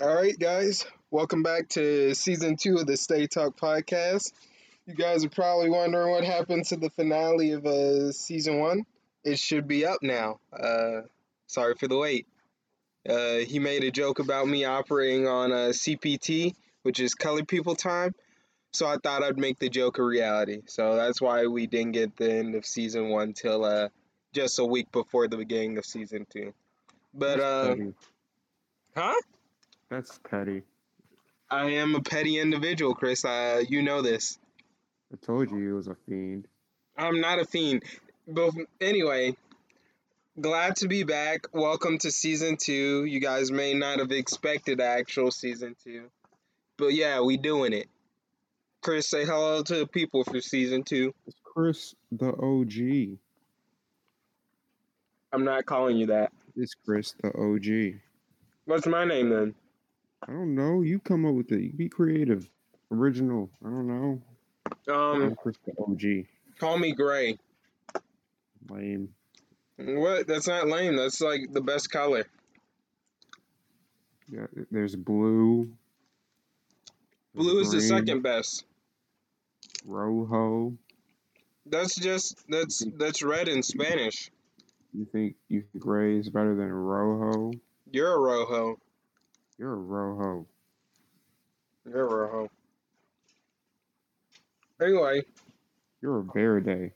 [0.00, 4.32] All right, guys, welcome back to season two of the Steady Talk podcast.
[4.86, 8.86] You guys are probably wondering what happened to the finale of uh, season one.
[9.24, 10.40] It should be up now.
[10.58, 11.02] Uh,
[11.48, 12.26] sorry for the wait.
[13.06, 17.74] Uh, he made a joke about me operating on a CPT, which is colored people
[17.74, 18.14] time.
[18.72, 20.62] So I thought I'd make the joke a reality.
[20.64, 23.90] So that's why we didn't get the end of season one till uh,
[24.32, 26.54] just a week before the beginning of season two.
[27.12, 27.76] But uh,
[28.96, 29.20] huh?
[29.90, 30.62] That's petty.
[31.50, 33.24] I am a petty individual, Chris.
[33.24, 34.38] Uh, you know this.
[35.12, 36.46] I told you he was a fiend.
[36.96, 37.82] I'm not a fiend.
[38.28, 39.36] But anyway,
[40.40, 41.48] glad to be back.
[41.52, 43.04] Welcome to season two.
[43.04, 46.04] You guys may not have expected actual season two,
[46.76, 47.88] but yeah, we doing it.
[48.82, 51.12] Chris, say hello to the people for season two.
[51.26, 53.18] It's Chris the OG.
[55.32, 56.30] I'm not calling you that.
[56.54, 58.00] It's Chris the OG.
[58.66, 59.54] What's my name then?
[60.28, 60.82] I don't know.
[60.82, 61.76] You come up with it.
[61.76, 62.48] Be creative,
[62.90, 63.50] original.
[63.64, 64.22] I don't know.
[64.92, 66.26] Um, I'm Chris the OG.
[66.58, 67.38] call me Gray.
[68.68, 69.08] Lame.
[69.78, 70.26] What?
[70.26, 70.96] That's not lame.
[70.96, 72.26] That's like the best color.
[74.28, 75.70] Yeah, there's blue.
[77.34, 78.64] there's Blue is the second best.
[79.84, 80.76] Rojo.
[81.66, 84.30] That's just that's that's red in Spanish.
[84.92, 87.52] You think you think gray is better than rojo?
[87.90, 88.78] You're a rojo.
[89.60, 90.46] You're a rojo.
[91.84, 92.50] You're a rojo.
[94.80, 95.22] Anyway,
[96.00, 96.92] You're a verde.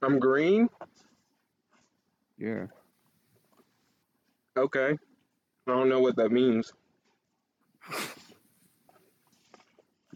[0.00, 0.70] I'm green.
[2.38, 2.68] Yeah.
[4.56, 4.92] Okay.
[5.66, 6.72] I don't know what that means.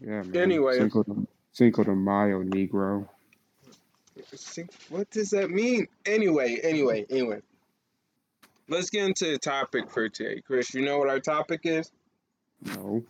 [0.03, 0.35] Yeah, man.
[0.35, 0.79] Anyway.
[0.79, 3.07] Cinco de, Cinco de Mayo, Negro.
[4.89, 5.85] What does that mean?
[6.07, 7.41] Anyway, anyway, anyway.
[8.71, 10.41] Let's get into the topic for today.
[10.47, 11.91] Chris, you know what our topic is?
[12.63, 13.03] No.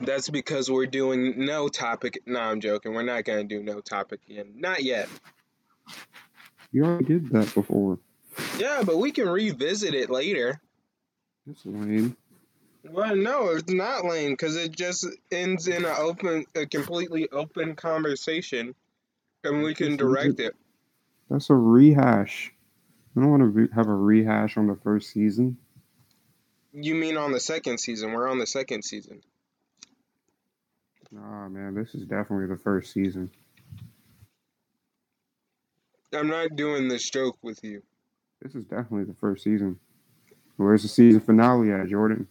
[0.00, 2.20] That's because we're doing no topic.
[2.24, 2.94] No, I'm joking.
[2.94, 4.54] We're not going to do no topic again.
[4.56, 5.06] Not yet.
[6.72, 7.98] You already did that before.
[8.58, 10.62] Yeah, but we can revisit it later.
[11.46, 12.16] That's lame.
[12.84, 17.76] Well, no, it's not lame because it just ends in an open, a completely open
[17.76, 18.74] conversation,
[19.44, 20.54] and we can direct it.
[21.30, 22.52] That's a rehash.
[23.16, 25.58] I don't want to re- have a rehash on the first season.
[26.72, 28.12] You mean on the second season?
[28.12, 29.22] We're on the second season.
[31.10, 33.30] Nah, man, this is definitely the first season.
[36.14, 37.82] I'm not doing this joke with you.
[38.40, 39.78] This is definitely the first season.
[40.56, 42.28] Where's the season finale at, Jordan?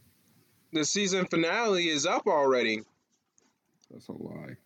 [0.73, 2.83] The season finale is up already.
[3.91, 4.57] That's a lie.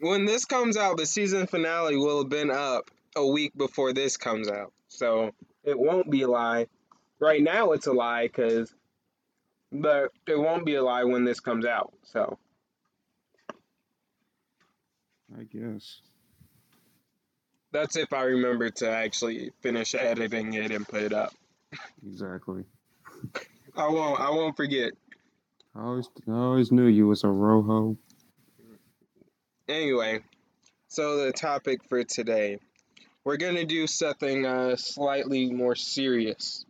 [0.00, 4.16] When this comes out, the season finale will have been up a week before this
[4.16, 4.72] comes out.
[4.88, 5.32] So
[5.64, 6.66] it won't be a lie.
[7.18, 8.74] Right now it's a lie because
[9.70, 11.92] but it won't be a lie when this comes out.
[12.04, 12.38] So
[15.38, 16.00] I guess.
[17.72, 21.32] that's if I remember to actually finish editing it and put it up.
[22.06, 22.64] Exactly.
[23.76, 24.92] I won't I won't forget.
[25.74, 27.96] I always, I always knew you was a rojo.
[29.68, 30.20] Anyway,
[30.88, 32.58] so the topic for today,
[33.24, 36.64] we're gonna do something uh, slightly more serious,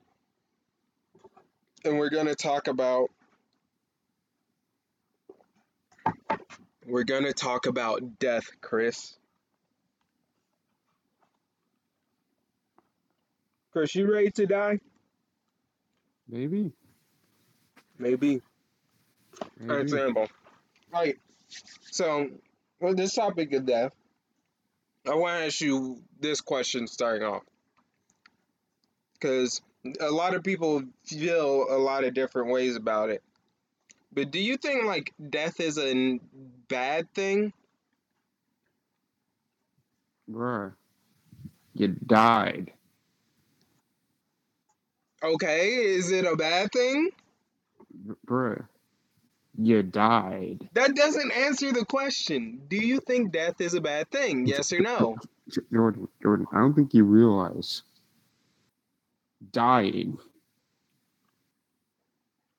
[1.85, 3.11] and we're gonna talk about.
[6.87, 9.17] We're gonna talk about death, Chris.
[13.73, 14.79] Chris, you ready to die?
[16.29, 16.73] Maybe.
[17.99, 18.43] Maybe.
[19.59, 19.73] Maybe.
[19.73, 20.29] Understandable.
[20.93, 21.17] Right.
[21.91, 22.29] So,
[22.81, 23.93] with this topic of death,
[25.07, 27.43] I want to ask you this question starting off.
[29.15, 29.61] Because
[30.01, 33.23] a lot of people feel a lot of different ways about it.
[34.13, 36.21] But do you think, like, death is a
[36.69, 37.53] bad thing?
[40.31, 40.73] Bruh.
[41.75, 42.73] You died.
[45.25, 47.11] Okay, is it a bad thing?
[48.27, 48.67] Bruh.
[49.59, 50.69] You died.
[50.73, 52.63] That doesn't answer the question.
[52.69, 54.47] Do you think death is a bad thing?
[54.47, 55.17] Yes or no?
[55.73, 57.83] Jordan, Jordan, I don't think you realize
[59.51, 60.19] dying.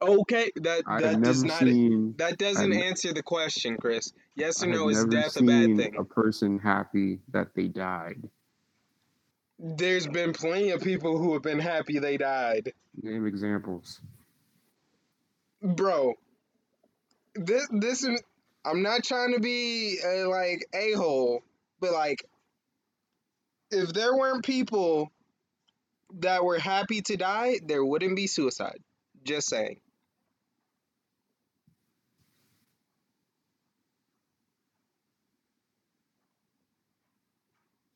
[0.02, 4.12] Okay, that I that does not seen that doesn't I've answer the question, Chris.
[4.36, 5.96] Yes or I no, is death a bad thing?
[5.98, 8.30] a person happy that they died.
[9.58, 12.74] There's been plenty of people who have been happy they died.
[13.02, 14.02] Name examples.
[15.62, 16.16] Bro,
[17.36, 18.22] this this is
[18.66, 21.44] I'm not trying to be a like a-hole,
[21.80, 22.24] but like
[23.72, 25.12] if there weren't people
[26.20, 28.80] that were happy to die, there wouldn't be suicide.
[29.24, 29.80] Just saying.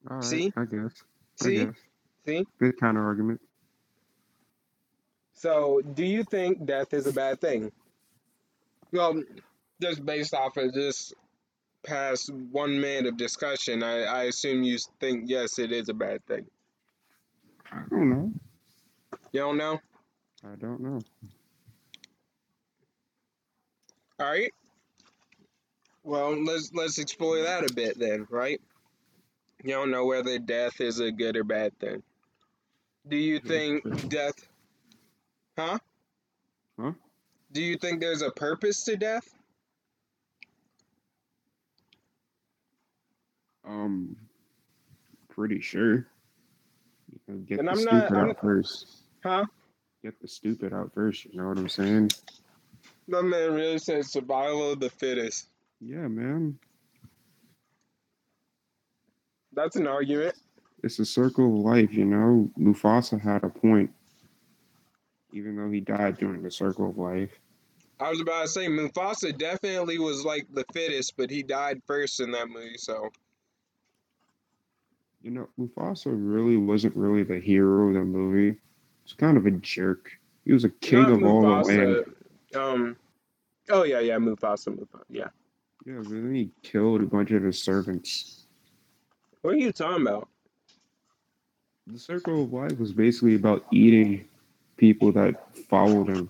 [0.03, 0.53] Right, See?
[0.55, 1.03] I guess.
[1.41, 1.65] I See?
[1.65, 1.75] guess.
[2.25, 2.45] See?
[2.59, 3.41] Good counter argument.
[5.33, 7.71] So, do you think death is a bad thing?
[8.91, 9.21] Well,
[9.81, 11.13] just based off of this
[11.85, 16.25] past one minute of discussion, I, I assume you think yes, it is a bad
[16.25, 16.45] thing.
[17.71, 18.31] I don't know.
[19.31, 19.79] You don't know?
[20.43, 20.99] I don't know.
[24.19, 24.51] All right.
[26.03, 28.61] Well, let's let's explore that a bit then, right?
[29.63, 32.01] You don't know whether death is a good or bad thing.
[33.07, 34.35] Do you think death?
[35.57, 35.79] Huh?
[36.79, 36.91] Huh?
[37.51, 39.27] Do you think there's a purpose to death?
[43.65, 44.15] Um,
[45.29, 46.07] pretty sure.
[47.11, 48.87] You know, get And the I'm stupid not- out first.
[49.23, 49.45] Huh?
[50.03, 51.25] Get the stupid out first.
[51.25, 52.11] You know what I'm saying?
[53.09, 55.47] That man really said survival of the fittest.
[55.81, 56.57] Yeah, man.
[59.53, 60.35] That's an argument.
[60.83, 61.93] It's a circle of life.
[61.93, 63.91] You know, Mufasa had a point,
[65.31, 67.31] even though he died during the circle of life.
[67.99, 72.19] I was about to say Mufasa definitely was like the fittest, but he died first
[72.19, 73.09] in that movie, so
[75.21, 78.59] You know, Mufasa really wasn't really the hero of the movie.
[79.03, 80.11] He's kind of a jerk.
[80.45, 82.05] He was a king Not of all the land.
[82.55, 82.95] Um
[83.69, 85.03] Oh yeah, yeah, Mufasa, Mufasa.
[85.09, 85.29] Yeah.
[85.85, 88.45] Yeah, but then he killed a bunch of his servants.
[89.41, 90.27] What are you talking about?
[91.87, 94.25] The circle of life was basically about eating
[94.77, 95.35] people that
[95.69, 96.29] followed him.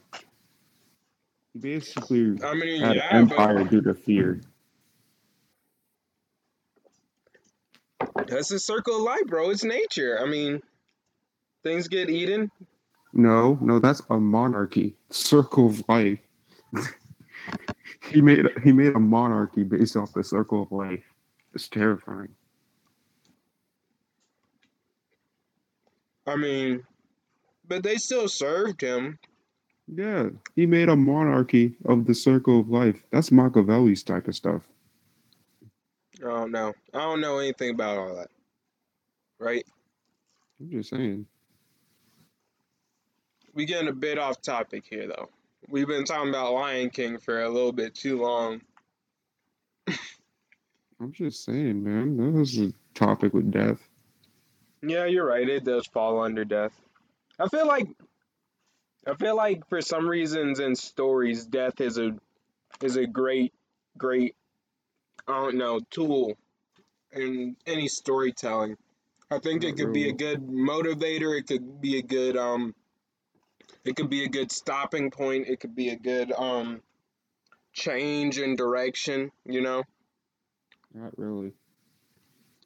[1.53, 4.41] He basically I mean, had yeah, empire due to fear.
[8.27, 9.49] that's the circle of life, bro.
[9.49, 10.19] It's nature.
[10.21, 10.61] I mean,
[11.63, 12.51] things get eaten.
[13.13, 14.95] No, no, that's a monarchy.
[15.09, 16.19] Circle of life.
[18.11, 21.03] he made he made a monarchy based off the circle of life.
[21.53, 22.29] It's terrifying.
[26.25, 26.83] I mean,
[27.67, 29.19] but they still served him.
[29.87, 33.01] Yeah, he made a monarchy of the circle of life.
[33.11, 34.63] That's Machiavelli's type of stuff.
[36.19, 36.73] I don't know.
[36.93, 38.29] I don't know anything about all that.
[39.39, 39.65] Right?
[40.59, 41.25] I'm just saying.
[43.53, 45.29] We getting a bit off topic here, though.
[45.69, 48.61] We've been talking about Lion King for a little bit too long.
[49.87, 52.17] I'm just saying, man.
[52.17, 53.79] That was a topic with death.
[54.81, 55.47] Yeah, you're right.
[55.47, 56.73] It does fall under death.
[57.39, 57.87] I feel like,
[59.05, 62.11] I feel like for some reasons in stories, death is a
[62.81, 63.53] is a great,
[63.97, 64.35] great,
[65.27, 66.37] I don't know, tool
[67.11, 68.77] in any storytelling.
[69.29, 71.37] I think it could be a good motivator.
[71.37, 72.73] It could be a good um,
[73.83, 75.47] it could be a good stopping point.
[75.47, 76.81] It could be a good um,
[77.73, 79.31] change in direction.
[79.45, 79.83] You know.
[80.93, 81.53] Not really.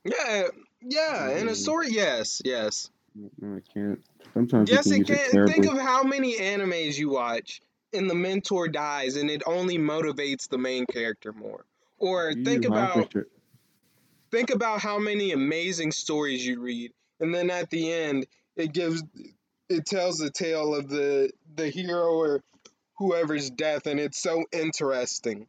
[0.03, 0.47] Yeah,
[0.81, 1.37] yeah.
[1.37, 2.89] In a story, yes, yes.
[3.15, 4.01] No, I can't.
[4.33, 5.47] Sometimes Yes, it can.
[5.47, 7.61] Think of how many animes you watch
[7.93, 11.65] and the mentor dies and it only motivates the main character more.
[11.97, 13.13] Or You think about
[14.31, 18.25] think about how many amazing stories you read and then at the end
[18.55, 19.03] it gives
[19.69, 22.41] it tells the tale of the the hero or
[22.97, 25.47] whoever's death and it's so interesting.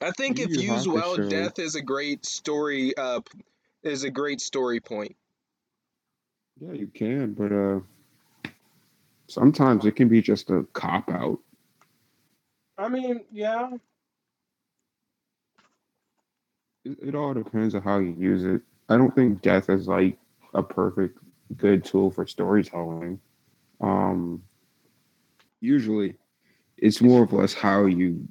[0.00, 3.20] I think Yu if used well, death is a great story uh
[3.82, 5.16] is a great story point.
[6.60, 7.80] Yeah, you can, but uh,
[9.26, 11.38] sometimes it can be just a cop out.
[12.78, 13.70] I mean, yeah,
[16.84, 18.60] It, it all depends on how you use it.
[18.88, 20.18] I don't think death is like
[20.54, 21.18] a perfect
[21.56, 23.20] good tool for storytelling.
[23.80, 24.42] Um,
[25.60, 26.16] usually,
[26.76, 28.26] it's more or less how you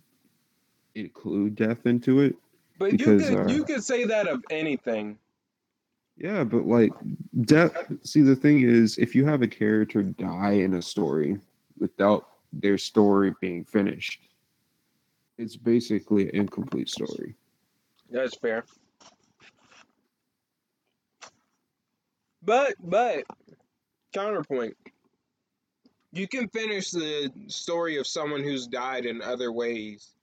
[0.96, 2.36] include death into it.
[2.78, 5.18] But Because, you could uh, you could say that of anything.
[6.18, 6.92] Yeah, but like
[7.42, 7.92] death.
[8.04, 11.40] See, the thing is, if you have a character die in a story
[11.80, 14.30] without their story being finished,
[15.38, 17.36] it's basically an incomplete story.
[18.10, 18.66] That's fair.
[22.44, 23.24] But but
[24.14, 24.76] counterpoint.
[26.14, 30.14] You can finish the story of someone who's died in other ways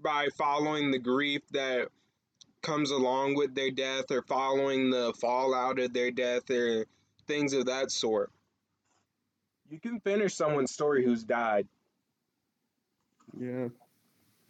[0.00, 1.88] by following the grief that
[2.62, 6.86] comes along with their death or following the fallout of their death or
[7.26, 8.30] things of that sort.
[9.68, 11.66] You can finish someone's story who's died.
[13.38, 13.68] Yeah.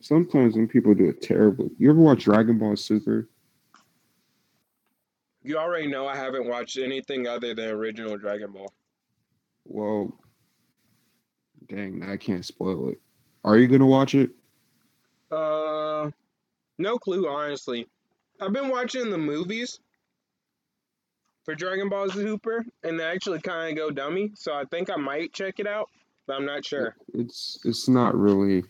[0.00, 1.70] Sometimes when people do it terribly.
[1.78, 3.28] You ever watch Dragon Ball Super?
[5.42, 8.72] You already know I haven't watched anything other than original Dragon Ball.
[9.64, 10.12] Well,
[11.68, 13.00] dang, I can't spoil it.
[13.44, 14.30] Are you gonna watch it?
[15.30, 16.10] Uh,
[16.78, 17.86] no clue, honestly.
[18.40, 19.80] I've been watching the movies
[21.44, 24.32] for Dragon Ball Super, and they actually kind of go dummy.
[24.34, 25.88] So I think I might check it out,
[26.26, 26.96] but I'm not sure.
[27.14, 28.64] It's it's not really.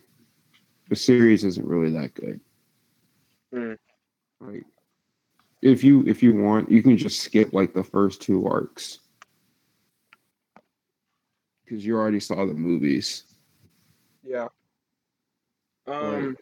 [0.89, 2.39] The series isn't really that good.
[3.53, 3.73] Hmm.
[4.39, 4.63] Like,
[5.61, 8.99] if you if you want, you can just skip like the first two arcs
[11.65, 13.23] because you already saw the movies.
[14.23, 14.47] Yeah.
[15.87, 16.37] Um.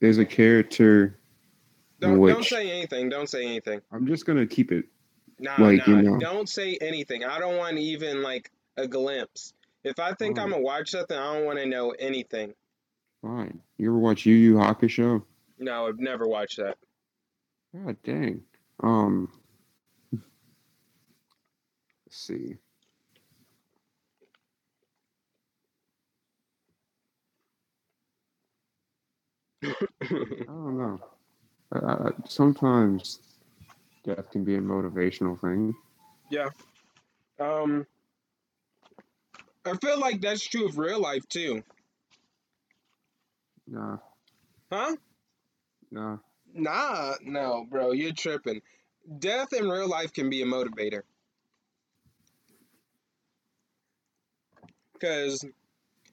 [0.00, 1.18] There's a character.
[2.00, 3.08] Don't, don't say anything.
[3.08, 3.80] Don't say anything.
[3.90, 4.84] I'm just gonna keep it.
[5.38, 5.96] Nah, Like, nah.
[5.96, 6.18] you know.
[6.18, 7.24] Don't say anything.
[7.24, 9.52] I don't want even like a glimpse.
[9.84, 12.54] If I think I'm gonna watch something, I don't want to know anything.
[13.22, 13.60] Fine.
[13.78, 15.22] You ever watch Yu Yu Hakusho?
[15.58, 16.76] No, I've never watched that.
[17.74, 18.42] God dang.
[18.82, 19.30] Um.
[20.12, 20.22] Let's
[22.10, 22.56] see.
[29.64, 29.68] I
[30.46, 31.00] don't know.
[31.72, 33.20] I, sometimes
[34.04, 35.74] death can be a motivational thing.
[36.30, 36.50] Yeah.
[37.40, 37.86] Um,
[39.64, 41.62] I feel like that's true of real life too.
[43.68, 43.98] Nah,
[44.72, 44.96] Huh?
[45.90, 46.18] nah.
[46.54, 48.62] Nah, no, bro, you're tripping.
[49.18, 51.02] Death in real life can be a motivator.
[54.94, 55.44] Because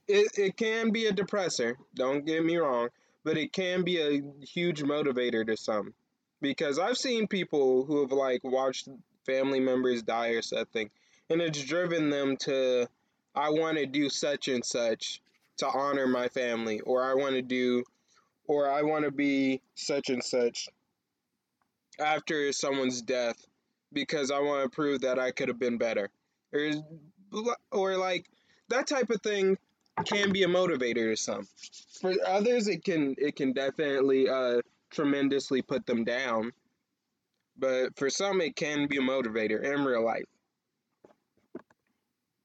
[0.06, 2.88] it, it can be a depressor, don't get me wrong,
[3.24, 5.94] but it can be a huge motivator to some.
[6.40, 8.88] Because I've seen people who have like watched
[9.24, 10.90] family members die or something,
[11.30, 12.86] and it's driven them to,
[13.34, 15.20] I want to do such and such
[15.58, 17.84] to honor my family, or I want to do
[18.46, 20.68] or I want to be such and such
[21.98, 23.36] after someone's death
[23.92, 26.10] because I want to prove that I could have been better.
[26.52, 26.70] Or,
[27.70, 28.26] or like
[28.68, 29.56] that type of thing
[30.04, 31.46] can be a motivator to some.
[32.00, 34.60] For others, it can it can definitely uh,
[34.90, 36.52] tremendously put them down.
[37.56, 40.24] But for some, it can be a motivator in real life.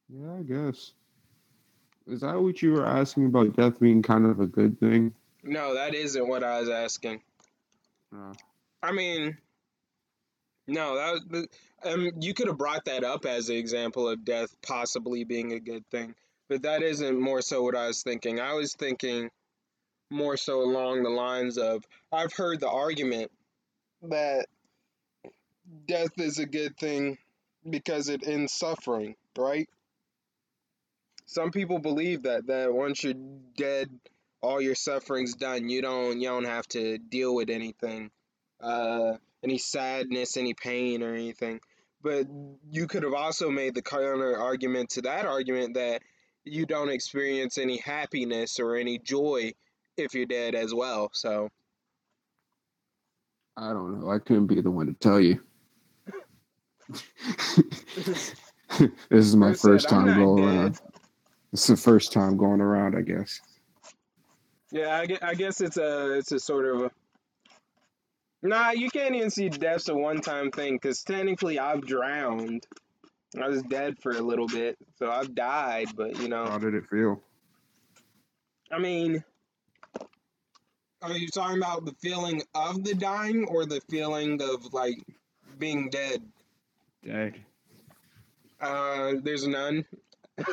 [0.08, 0.94] Yeah, I guess.
[2.08, 5.14] Is that what you were asking about death being kind of a good thing?
[5.44, 7.22] No, that isn't what I was asking.
[8.14, 8.34] Uh,
[8.82, 9.38] I mean,
[10.68, 11.48] no, that was,
[11.84, 15.60] um, you could have brought that up as an example of death possibly being a
[15.60, 16.16] good thing,
[16.50, 18.40] but that isn't more so what I was thinking.
[18.40, 19.30] I was thinking
[20.10, 23.32] more so along the lines of I've heard the argument
[24.04, 24.48] that
[25.88, 27.18] death is a good thing
[27.70, 29.70] because it ends suffering, right?
[31.28, 33.14] Some people believe that that once you're
[33.56, 33.90] dead,
[34.42, 35.70] all your suffering's done.
[35.70, 38.10] You don't you don't have to deal with anything
[38.62, 39.14] uh,
[39.44, 41.62] any sadness, any pain, or anything.
[42.02, 42.28] But
[42.72, 46.02] you could have also made the counter argument to that argument that
[46.46, 49.54] you don't experience any happiness or any joy
[49.98, 51.10] if you're dead as well.
[51.14, 51.50] So,
[53.58, 54.10] I don't know.
[54.12, 55.42] I couldn't be the one to tell you.
[56.90, 58.36] this
[59.12, 60.46] is my I first I'm time going dead.
[60.46, 60.80] around.
[61.54, 63.42] It's the first time going around, I guess.
[64.72, 66.92] yeah, I guess, I guess it's a it's a sort of a
[68.44, 68.72] nah.
[68.72, 72.66] You can't even see death's a one time thing because technically I've drowned.
[73.38, 75.88] I was dead for a little bit, so I've died.
[75.96, 77.22] But you know, How did it feel?
[78.72, 79.24] I mean,
[81.02, 84.98] are you talking about the feeling of the dying or the feeling of like
[85.58, 86.24] being dead?
[87.04, 87.36] Dead.
[88.60, 89.86] Uh, there's none.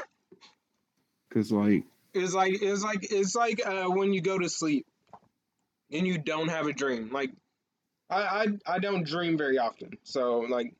[1.30, 4.87] Cause like It's like it's like it's like uh, when you go to sleep
[5.92, 7.11] and you don't have a dream.
[7.12, 7.30] Like
[8.09, 8.21] I
[8.66, 10.75] I I don't dream very often, so like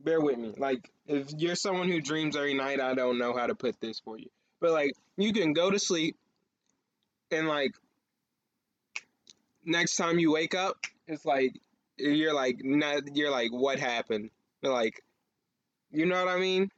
[0.00, 0.54] bear with me.
[0.56, 4.00] Like if you're someone who dreams every night, I don't know how to put this
[4.00, 4.28] for you.
[4.60, 6.16] But like you can go to sleep
[7.30, 7.72] and like
[9.64, 11.58] next time you wake up, it's like
[11.96, 14.30] you're like not you're like what happened?
[14.62, 15.02] You're like
[15.90, 16.70] you know what I mean?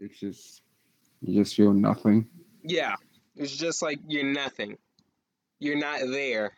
[0.00, 0.62] it's just
[1.20, 2.26] you just feel nothing.
[2.62, 2.94] Yeah.
[3.36, 4.76] It's just like you're nothing.
[5.58, 6.52] You're not there.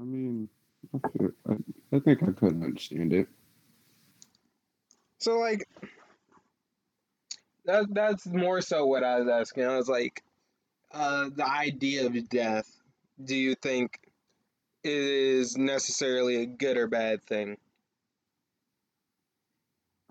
[0.00, 0.48] I mean,
[0.94, 1.54] I, feel, I,
[1.92, 3.28] I think I couldn't understand it.
[5.18, 5.66] So like
[7.64, 9.64] that that's more so what I was asking.
[9.64, 10.22] I was like,
[10.92, 12.66] uh, the idea of death.
[13.22, 13.98] Do you think
[14.84, 17.56] is necessarily a good or bad thing?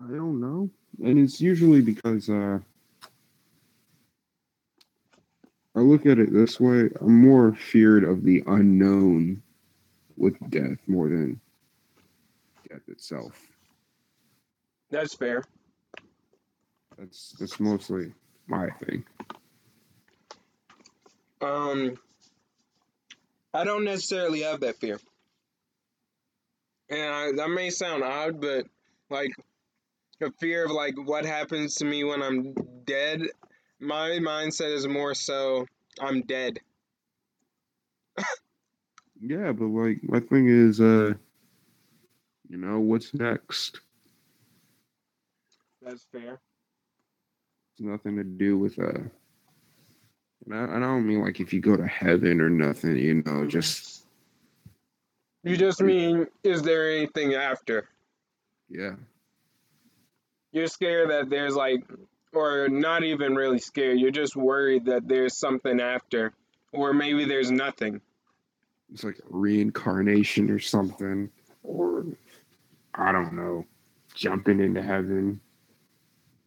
[0.00, 0.70] I don't know,
[1.02, 2.58] and it's usually because uh,
[5.74, 9.42] I look at it this way: I'm more feared of the unknown
[10.16, 11.40] with death more than
[12.88, 13.34] itself.
[14.90, 15.44] That's fair.
[16.98, 18.12] That's that's mostly
[18.46, 19.04] my thing.
[21.40, 21.96] Um,
[23.54, 24.98] I don't necessarily have that fear,
[26.90, 28.66] and I, that may sound odd, but
[29.10, 29.30] like
[30.20, 33.22] a fear of like what happens to me when I'm dead.
[33.80, 35.66] My mindset is more so
[36.00, 36.58] I'm dead.
[39.20, 41.14] Yeah, but like my thing is, uh,
[42.48, 43.80] you know, what's next?
[45.82, 46.40] That's fair.
[47.72, 49.00] It's nothing to do with uh.
[50.46, 53.46] And I, I don't mean like if you go to heaven or nothing, you know,
[53.46, 54.04] just
[55.44, 57.88] You just mean, is there anything after?
[58.70, 58.94] yeah,
[60.52, 61.82] You're scared that there's like,
[62.34, 63.98] or not even really scared.
[63.98, 66.32] You're just worried that there's something after,
[66.72, 68.00] or maybe there's nothing.
[68.92, 71.30] it's like reincarnation or something,
[71.62, 72.04] or
[72.98, 73.64] I don't know,
[74.14, 75.40] jumping into heaven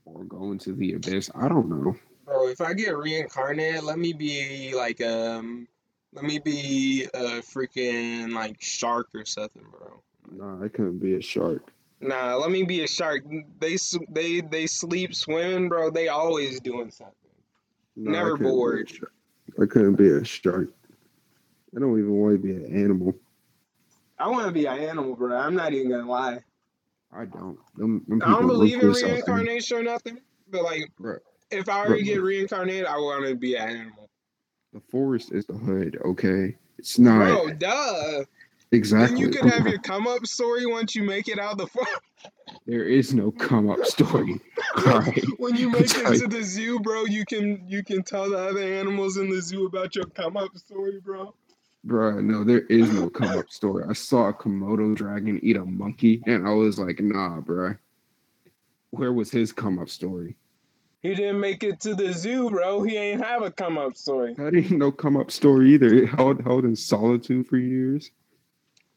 [0.05, 1.31] or going to the abyss.
[1.34, 1.96] I don't know.
[2.25, 5.67] Bro, if I get reincarnated, let me be like um,
[6.13, 10.01] let me be a freaking like shark or something, bro.
[10.31, 11.72] Nah, I couldn't be a shark.
[12.01, 13.24] Nah, let me be a shark.
[13.60, 13.77] They
[14.10, 15.89] they they sleep swimming, bro.
[15.89, 17.15] They always doing something.
[17.96, 18.91] Nah, Never a bored.
[19.62, 20.70] I couldn't be a shark.
[21.75, 23.15] I don't even want to be an animal.
[24.21, 25.35] I want to be an animal, bro.
[25.35, 26.39] I'm not even gonna lie.
[27.11, 27.57] I don't.
[27.75, 29.15] Them, them I don't believe in ruthless out there.
[29.35, 31.17] reincarnation or nothing, but like, Bro,
[31.49, 32.01] if I ever Bro.
[32.03, 34.09] get reincarnated, I want to be an animal.
[34.73, 36.55] the forest is the hood, okay?
[36.77, 38.23] It's not Bro, duh.
[38.71, 39.15] exactly.
[39.15, 41.99] Then you could have your come up story once you make it out the forest.
[42.67, 44.39] there is no come up story.
[44.87, 45.23] Alright.
[45.37, 48.61] when you make it to the zoo, bro, you can you can tell the other
[48.61, 51.33] animals in the zoo about your come up story, bro.
[51.85, 53.83] Bruh, no, there is no come up story.
[53.89, 57.77] I saw a Komodo dragon eat a monkey, and I was like, nah, bruh.
[58.91, 60.35] Where was his come up story?
[61.01, 62.83] He didn't make it to the zoo, bro.
[62.83, 64.35] He ain't have a come up story.
[64.35, 65.91] That ain't no come up story either.
[65.91, 68.11] It held held in solitude for years.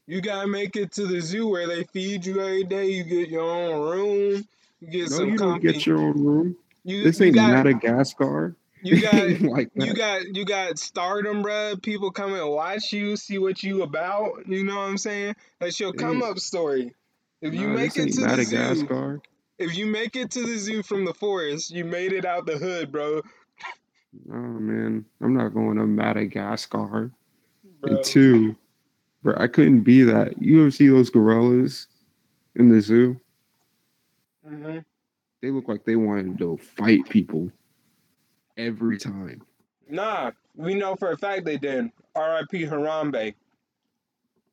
[0.06, 2.90] You gotta make it to the zoo where they feed you every day.
[2.90, 4.46] You get your own room.
[4.80, 5.72] You get No, some you don't company.
[5.72, 6.56] get your own room.
[6.84, 8.54] you, This you ain't got, Madagascar.
[8.84, 11.82] You got like you got you got stardom, bruh.
[11.82, 14.46] People come and watch you, see what you about.
[14.48, 15.36] You know what I'm saying?
[15.60, 16.94] That's your come up story.
[17.42, 19.22] If you Nah, make it to the zoo, Madagascar.
[19.58, 22.58] if you make it to the zoo from the forest, you made it out the
[22.58, 23.22] hood, bro.
[24.30, 27.10] Oh man, I'm not going to Madagascar.
[27.80, 27.90] Bro.
[27.90, 28.56] And two,
[29.22, 30.40] bro, I couldn't be that.
[30.42, 31.88] You ever see those gorillas
[32.56, 33.20] in the zoo?
[34.44, 34.78] hmm
[35.42, 37.50] They look like they wanted to fight people
[38.56, 39.42] every time.
[39.88, 41.92] Nah, we know for a fact they didn't.
[42.14, 42.64] R.I.P.
[42.64, 43.34] Harambe.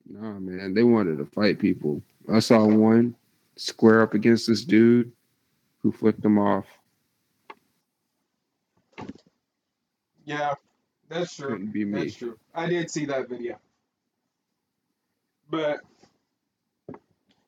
[0.10, 2.02] Nah, man, they wanted to fight people.
[2.32, 3.16] I saw one
[3.56, 5.12] square up against this dude
[5.82, 6.66] who flipped him off.
[10.26, 10.54] Yeah,
[11.10, 11.50] that's true.
[11.50, 12.04] Couldn't be me.
[12.04, 12.38] That's true.
[12.54, 13.58] I did see that video.
[15.50, 15.82] But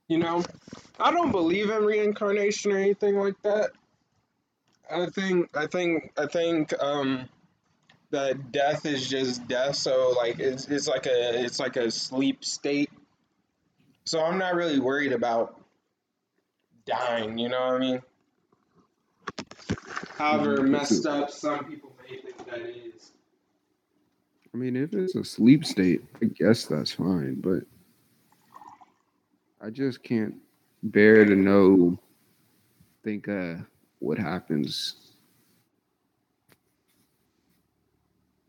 [0.08, 0.44] you know,
[1.00, 3.72] I don't believe in reincarnation or anything like that.
[4.93, 7.27] I think I think I think um
[8.12, 12.45] that death is just death, so like it's it's like a it's like a sleep
[12.45, 12.91] state.
[14.06, 15.60] So I'm not really worried about
[16.86, 18.01] dying, you know what I mean?
[20.17, 20.69] However Mhm.
[20.69, 23.12] messed up some people may think that is.
[24.53, 27.63] I mean, if it's a sleep state, I guess that's fine, but
[29.60, 30.36] I just can't
[30.84, 31.97] bear to know,
[33.03, 33.56] think, uh,
[34.04, 34.96] what happens.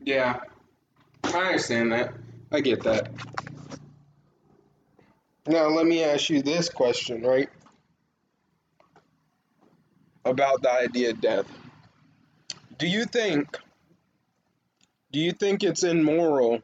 [0.01, 0.41] Yeah,
[1.23, 2.13] I understand that.
[2.51, 3.11] I get that.
[5.47, 7.49] Now, let me ask you this question, right?
[10.25, 11.47] About the idea of death.
[12.79, 13.59] Do you think
[15.13, 16.63] do you think it's immoral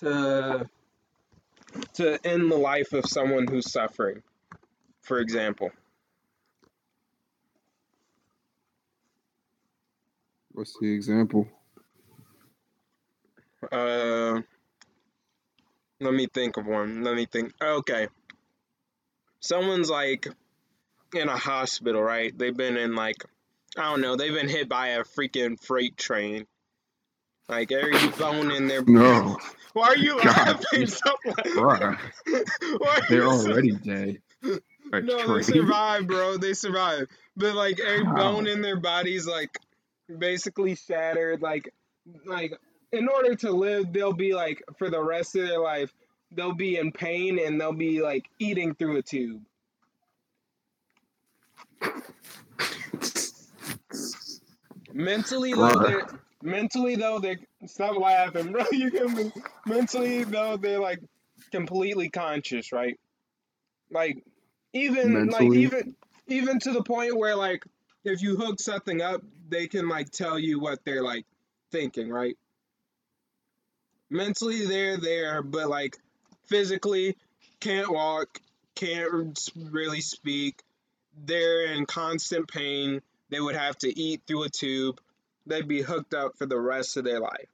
[0.00, 0.68] to
[1.94, 4.22] to end the life of someone who's suffering,
[5.02, 5.70] for example?
[10.56, 11.46] What's the example?
[13.70, 14.40] Uh,
[16.00, 17.02] let me think of one.
[17.04, 17.52] Let me think.
[17.62, 18.08] Okay.
[19.40, 20.26] Someone's like
[21.14, 22.36] in a hospital, right?
[22.36, 23.16] They've been in like,
[23.76, 26.46] I don't know, they've been hit by a freaking freight train.
[27.50, 28.82] Like every bone in their.
[28.82, 29.36] No,
[29.74, 30.24] Why are you God.
[30.24, 31.36] laughing so much?
[31.44, 31.98] bruh,
[32.78, 34.22] Why are they're you so- already dead.
[34.90, 36.38] No, they survive, bro.
[36.38, 37.08] They survive.
[37.36, 38.14] But like every How?
[38.14, 39.58] bone in their body's like
[40.18, 41.42] basically shattered.
[41.42, 41.72] Like,
[42.24, 42.58] like
[42.92, 45.92] in order to live, they'll be like for the rest of their life
[46.32, 49.42] they'll be in pain and they'll be like eating through a tube.
[54.92, 56.06] Mentally though, they're
[56.42, 58.64] mentally though they stop laughing, bro.
[58.72, 59.32] You can
[59.66, 61.00] mentally though they're like
[61.50, 62.98] completely conscious, right?
[63.90, 64.24] Like
[64.72, 65.94] even like even
[66.26, 67.62] even to the point where like
[68.04, 71.26] if you hook something up, they can like tell you what they're like
[71.70, 72.36] thinking, right?
[74.10, 75.96] Mentally they're there, but like
[76.46, 77.16] physically
[77.60, 78.40] can't walk,
[78.74, 79.38] can't
[79.70, 80.62] really speak.
[81.16, 83.00] They're in constant pain.
[83.30, 85.00] They would have to eat through a tube.
[85.46, 87.48] They'd be hooked up for the rest of their life.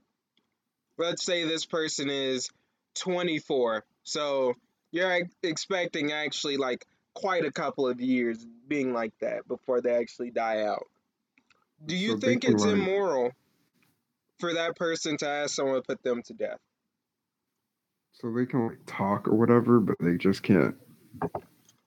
[0.98, 2.50] Let's say this person is
[2.96, 3.85] 24.
[4.05, 4.55] So
[4.90, 10.31] you're expecting actually like quite a couple of years being like that before they actually
[10.31, 10.87] die out.
[11.86, 13.32] Do you So think it's like- immoral
[14.38, 16.58] for that person to ask someone to put them to death?
[18.12, 20.76] So they can like talk or whatever, but they just can't.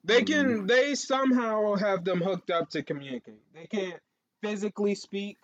[0.04, 0.66] They can.
[0.66, 3.40] They somehow have them hooked up to communicate.
[3.54, 4.00] They can't
[4.42, 5.38] physically speak.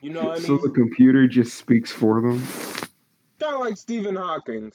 [0.00, 0.62] You know what I So mean?
[0.62, 2.44] the computer just speaks for them.
[3.40, 4.72] Kind of like Stephen Hawking.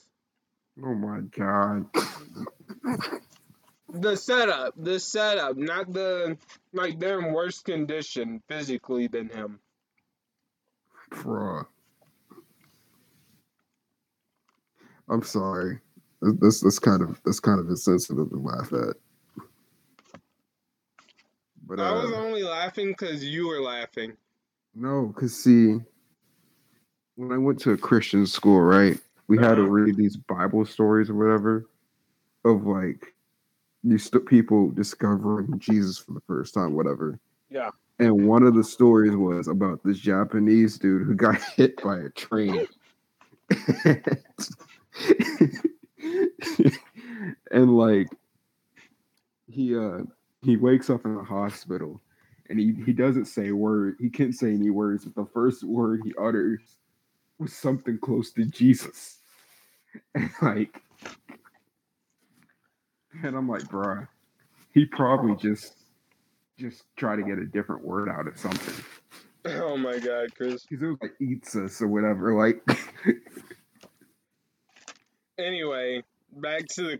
[0.83, 1.85] Oh my god.
[3.93, 6.37] The setup, the setup, not the
[6.73, 9.59] like they're in worse condition physically than him.
[11.11, 11.65] Bruh.
[15.09, 15.79] I'm sorry.
[16.21, 18.97] This this this kind of that's kind of insensitive to laugh at.
[21.67, 24.13] But I was uh, only laughing because you were laughing.
[24.75, 25.77] no, cause see,
[27.15, 29.69] when I went to a Christian school, right, we had to Uh-huh.
[29.69, 31.67] read these Bible stories or whatever,
[32.45, 33.13] of like
[33.83, 37.19] these st- people discovering Jesus for the first time, whatever.
[37.49, 37.71] Yeah.
[37.99, 42.09] And one of the stories was about this Japanese dude who got hit by a
[42.09, 42.67] train.
[47.51, 48.07] and like
[49.47, 49.99] he uh
[50.43, 51.99] he wakes up in the hospital
[52.49, 53.95] and he, he doesn't say a word.
[53.99, 56.61] He can't say any words, but the first word he utters
[57.37, 59.15] was something close to Jesus.
[60.13, 60.83] And like
[63.23, 64.07] and I'm like, bruh,
[64.73, 65.73] he probably just
[66.57, 68.83] just try to get a different word out of something.
[69.45, 70.65] Oh my god, Chris.
[70.65, 72.33] Because it was like eats us or whatever.
[72.35, 72.61] Like
[75.39, 76.03] Anyway,
[76.35, 76.99] back to the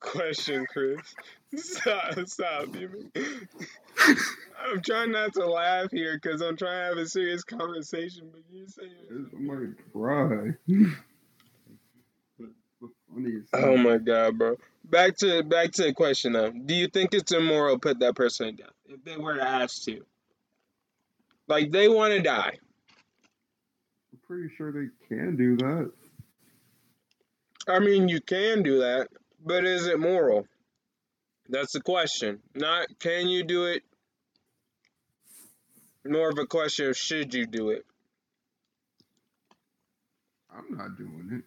[0.00, 1.14] question, Chris.
[1.56, 2.76] Stop, stop.
[2.76, 3.10] You-
[4.62, 8.42] I'm trying not to laugh here because I'm trying to have a serious conversation, but
[8.52, 8.82] you say.
[9.10, 10.56] I'm like, bruh.
[13.52, 14.56] Oh my god, bro.
[14.90, 16.50] Back to back to the question though.
[16.50, 19.84] Do you think it's immoral to put that person to death if they were asked
[19.84, 20.04] to?
[21.46, 22.58] Like they want to die.
[24.12, 25.92] I'm pretty sure they can do that.
[27.68, 29.08] I mean, you can do that,
[29.44, 30.46] but is it moral?
[31.48, 32.40] That's the question.
[32.54, 33.84] Not can you do it.
[36.04, 37.84] More of a question of should you do it.
[40.52, 41.44] I'm not doing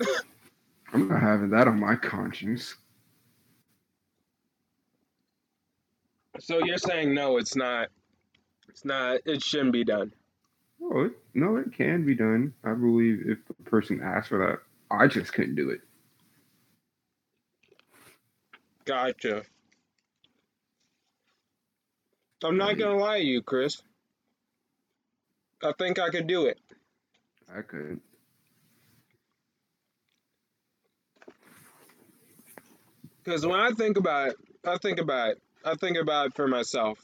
[0.00, 0.08] it.
[0.92, 2.74] I'm not having that on my conscience.
[6.40, 7.88] So you're saying no, it's not.
[8.68, 9.20] It's not.
[9.26, 10.12] It shouldn't be done.
[10.82, 12.54] Oh, it, no, it can be done.
[12.64, 15.80] I believe if the person asked for that, I just couldn't do it.
[18.84, 19.42] Gotcha.
[22.42, 23.82] I'm not gonna lie to you, Chris.
[25.62, 26.58] I think I could do it.
[27.54, 28.02] I couldn't.
[33.22, 35.42] Because when I think about it, I think about it.
[35.64, 36.98] I think about it for myself.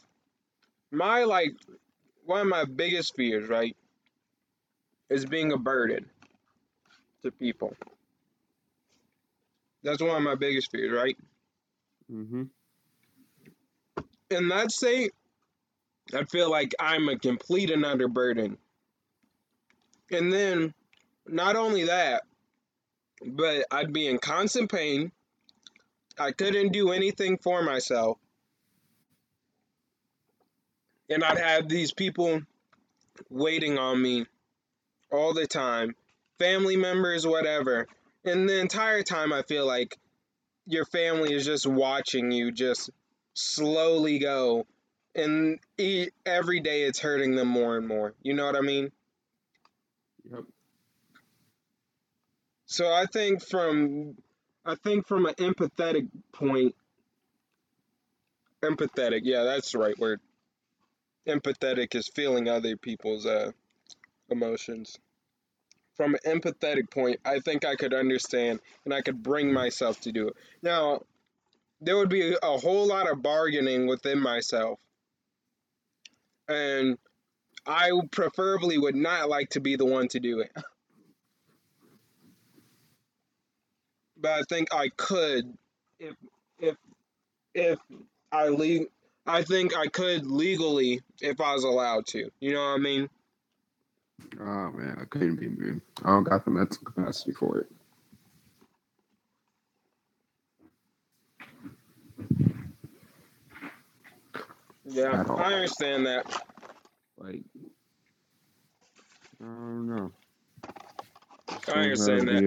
[0.91, 1.53] My like
[2.25, 3.77] one of my biggest fears, right,
[5.11, 6.07] is being a burden
[7.23, 7.77] to people.
[9.83, 11.17] That's one of my biggest fears, right?
[12.13, 12.45] Mm-hmm.
[14.31, 15.13] In that state,
[16.13, 18.59] I feel like I'm a complete and utter burden.
[20.11, 20.75] And then,
[21.27, 22.23] not only that,
[23.25, 25.13] but I'd be in constant pain.
[26.19, 28.19] I couldn't do anything for myself.
[31.09, 32.43] And I'd have these people
[33.31, 34.27] waiting on me
[35.11, 35.95] all the time,
[36.39, 37.87] family members, whatever.
[38.25, 39.97] And the entire time, I feel like
[40.67, 42.91] your family is just watching you just
[43.35, 44.67] slowly go.
[45.15, 45.61] And
[46.27, 48.15] every day it's hurting them more and more.
[48.23, 48.91] You know what I mean?
[50.31, 50.45] Yep.
[52.67, 54.17] So I think from
[54.67, 56.77] I think from an empathetic point
[58.63, 60.21] empathetic, yeah, that's the right word.
[61.29, 63.53] Empathetic is feeling other people's uh
[64.31, 64.99] emotions.
[65.97, 70.13] from an empathetic point, I think I could understand and I could bring myself to
[70.13, 70.37] do it.
[70.63, 71.03] Now,
[71.81, 74.79] there would be a whole lot of bargaining within myself.
[76.49, 76.99] And
[77.67, 80.53] I preferably would not like to be the one to do it.
[84.21, 85.55] But I think I could
[86.01, 86.15] if
[86.61, 86.77] if
[87.55, 87.79] if
[88.33, 88.87] I le-
[89.27, 92.31] I think I could legally if I was allowed to.
[92.41, 93.09] You know what I mean?
[94.41, 95.81] Oh man, I couldn't be me.
[96.05, 97.67] I don't got the mental capacity for it.
[104.87, 106.27] Yeah, I understand that.
[107.19, 107.43] Like,
[109.43, 110.13] I don't know.
[111.69, 112.45] I understand that.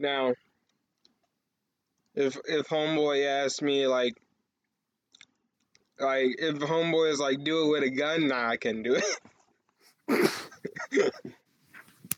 [0.00, 0.32] Now,
[2.14, 4.14] if if homeboy asks me like
[5.98, 9.04] like if homeboy is like do it with a gun, nah, I can do it.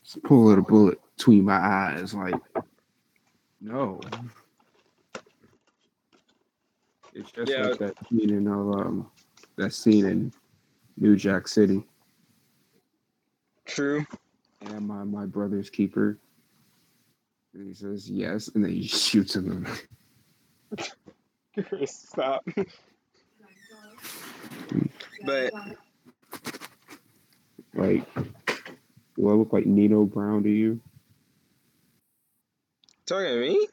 [0.03, 2.35] Just pull a bullet between my eyes, like,
[3.61, 3.99] no.
[7.13, 7.67] It's just Yeah.
[7.67, 9.11] like that scene in um,
[9.57, 10.33] that scene in
[10.97, 11.83] New Jack City.
[13.65, 14.05] True.
[14.65, 16.17] Am I my brother's keeper?
[17.53, 19.67] And he says yes, and then he shoots him.
[21.85, 22.45] Stop.
[25.25, 25.53] But
[27.73, 30.81] Like, do I look like Nino Brown to you?
[33.05, 33.67] talking to me?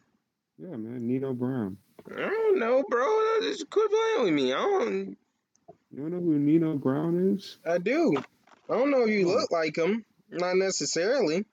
[0.58, 1.76] Yeah, man, Nino Brown.
[2.06, 3.06] I don't know, bro.
[3.42, 4.52] Just quit playing with me.
[4.52, 5.16] I don't.
[5.92, 7.58] You don't know who Nino Brown is?
[7.66, 8.14] I do.
[8.68, 10.04] I don't know if you look like him.
[10.30, 11.44] Not necessarily,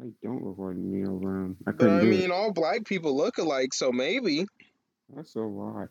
[0.00, 1.56] I don't look like Nino Brown.
[1.66, 2.30] I but I mean, it.
[2.30, 4.46] all black people look alike, so maybe.
[5.14, 5.86] That's a lie.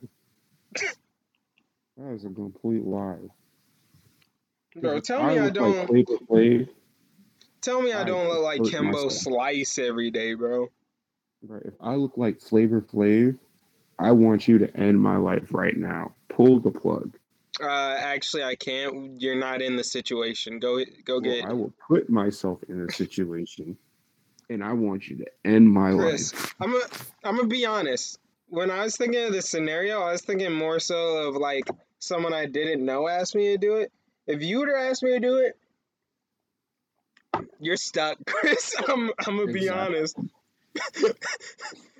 [1.97, 3.17] That is a complete lie.
[4.75, 5.77] Bro, tell me I don't.
[5.77, 6.69] Like Flavor Flav,
[7.61, 9.11] Tell me I I don't look like Kimbo myself.
[9.11, 10.67] Slice every day, bro.
[11.45, 13.37] right, if I look like Flavor Flav,
[13.97, 16.13] I want you to end my life right now.
[16.29, 17.17] Pull the plug.
[17.59, 19.19] Uh, actually, I can't.
[19.19, 20.59] You're not in the situation.
[20.59, 23.77] Go, go Well, get I will put myself in the situation,
[24.49, 26.33] and I want you to end my Chris.
[26.33, 26.55] life.
[26.61, 26.81] I'm a,
[27.23, 28.19] I'm gonna be honest.
[28.49, 32.33] When I was thinking of this scenario, I was thinking more so of like someone
[32.33, 33.91] I didn't know asked me to do it.
[34.25, 35.57] If you would have asked me to do it,
[37.59, 38.75] you're stuck, Chris.
[38.87, 40.17] I'm, I'm gonna be honest.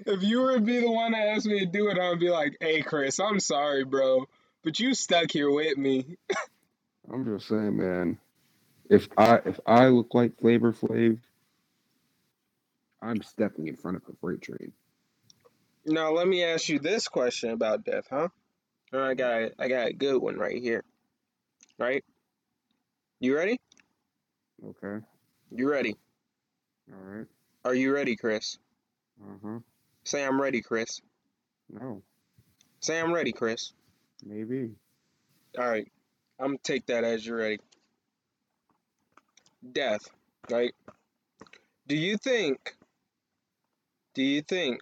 [0.06, 2.20] if you were to be the one that asked me to do it, I would
[2.20, 4.28] be like, "Hey, Chris, I'm sorry, bro,
[4.64, 6.18] but you stuck here with me."
[7.12, 8.20] I'm just saying, man.
[8.90, 11.18] If I if I look like Flavor Flav,
[13.08, 14.74] I'm stepping in front of a freight train.
[15.86, 18.28] Now let me ask you this question about death, huh?
[18.94, 20.84] All right, I got I got a good one right here.
[21.80, 22.04] Right?
[23.22, 23.62] You ready?
[24.62, 25.06] Okay.
[25.52, 25.96] You ready?
[26.92, 27.28] All right.
[27.64, 28.58] Are you ready, Chris?
[29.24, 29.60] Uh huh.
[30.04, 31.00] Say I'm ready, Chris.
[31.70, 32.02] No.
[32.82, 33.72] Say I'm ready, Chris.
[34.26, 34.72] Maybe.
[35.58, 35.90] All right.
[36.42, 37.60] I'm gonna take that as you're ready.
[39.72, 40.02] Death,
[40.50, 40.74] right?
[41.88, 42.77] Do you think
[44.18, 44.82] do you think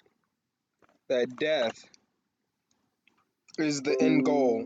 [1.09, 1.83] that death
[3.57, 4.63] is the end goal?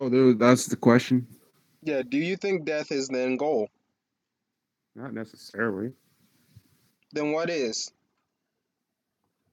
[0.00, 1.28] Oh, there, that's the question.
[1.84, 3.68] Yeah, do you think death is the end goal?
[4.96, 5.92] Not necessarily.
[7.12, 7.92] Then what is?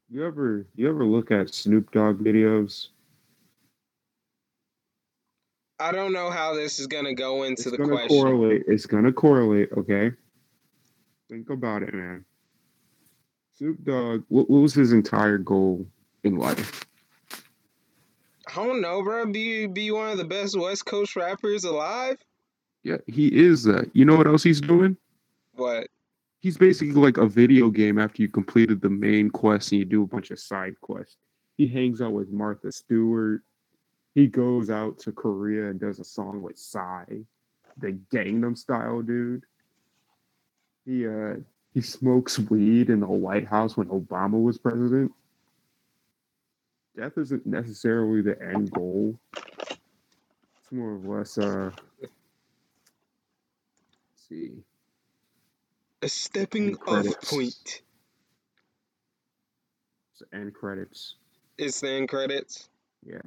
[0.09, 2.87] You ever you ever look at Snoop Dogg videos?
[5.79, 8.09] I don't know how this is gonna go into It's the gonna question.
[8.09, 8.63] correlate.
[8.67, 9.69] It's gonna correlate.
[9.77, 10.11] Okay.
[11.29, 12.25] Think about it, man.
[13.55, 14.23] Snoop Dogg.
[14.29, 15.85] What, what was his entire goal
[16.23, 16.85] in life?
[18.47, 19.25] I don't know, bro.
[19.31, 22.17] Be be one of the best West Coast rappers alive.
[22.83, 23.89] Yeah, he is that.
[23.93, 24.97] You know what else he's doing?
[25.53, 25.87] What?
[26.39, 30.03] He's basically like a video game after you completed the main quest and you do
[30.03, 31.17] a bunch of side quests.
[31.57, 33.41] He hangs out with Martha Stewart.
[34.15, 37.05] He goes out to Korea and does a song with Psy,
[37.77, 39.43] the Gangnam Style dude.
[40.85, 41.35] He uh
[41.73, 45.11] he smokes weed in the White House when Obama was president.
[46.97, 49.19] Death isn't necessarily the end goal.
[49.35, 52.13] It's more or less uh let's
[54.27, 54.63] see.
[56.01, 57.81] A stepping off point.
[60.11, 61.15] It's the end credits.
[61.57, 62.69] It's the end credits.
[63.05, 63.21] Yeah.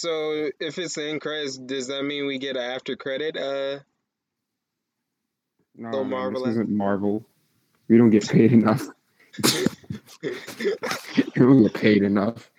[0.00, 3.36] So if it's in credits, does that mean we get an after credit?
[3.36, 3.80] Uh,
[5.76, 6.30] No, man, Marvel.
[6.30, 7.24] this isn't Marvel.
[7.88, 8.88] We don't get paid enough.
[10.22, 10.76] you
[11.36, 12.50] don't get paid enough.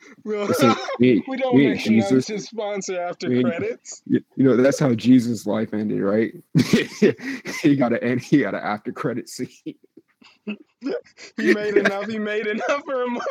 [0.99, 2.25] We, we don't we make ain't enough Jesus.
[2.25, 4.03] to sponsor after We credits.
[4.07, 6.33] You you know that's how Jesus' life ended, right?
[7.63, 8.21] he got to end.
[8.21, 9.49] He got an after credit scene.
[11.37, 12.07] He made enough.
[12.07, 13.21] He made enough for a mo-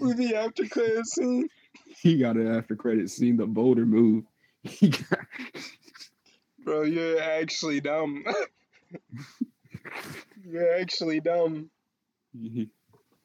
[0.00, 1.48] movie after credit scene.
[2.04, 3.38] He got an after credit scene.
[3.38, 4.24] The Boulder move.
[4.62, 5.26] He got,
[6.64, 8.24] Bro, you're actually dumb.
[10.44, 11.70] you're actually dumb.
[12.32, 12.70] he,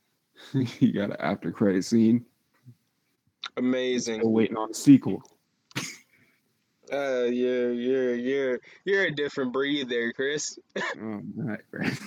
[0.80, 2.26] he got an after credit scene.
[3.56, 4.20] Amazing.
[4.20, 5.24] Still waiting on a sequel.
[6.92, 10.58] Uh, you're you're you're you're a different breed there, Chris.
[10.78, 11.98] Oh my god.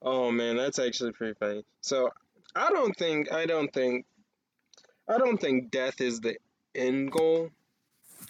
[0.00, 1.64] Oh man, that's actually pretty funny.
[1.80, 2.10] So
[2.54, 4.06] I don't think I don't think
[5.08, 6.36] I don't think death is the
[6.74, 7.50] end goal.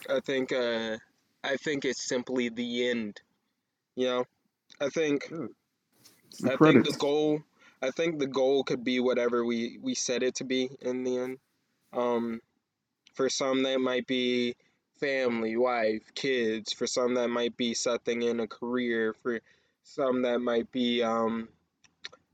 [0.08, 0.96] I think uh
[1.42, 3.20] I think it's simply the end.
[3.96, 4.24] You know?
[4.80, 5.30] I think
[6.44, 7.42] I think the goal
[7.82, 11.18] I think the goal could be whatever we we set it to be in the
[11.18, 11.38] end.
[11.92, 12.40] Um
[13.14, 14.56] for some that might be
[14.98, 19.40] family, wife, kids, for some that might be something in a career, for
[19.82, 21.48] some that might be um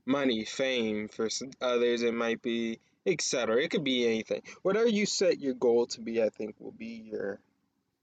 [0.05, 1.27] money, fame, for
[1.61, 3.61] others it might be etc.
[3.61, 4.41] It could be anything.
[4.61, 7.39] Whatever you set your goal to be, I think will be your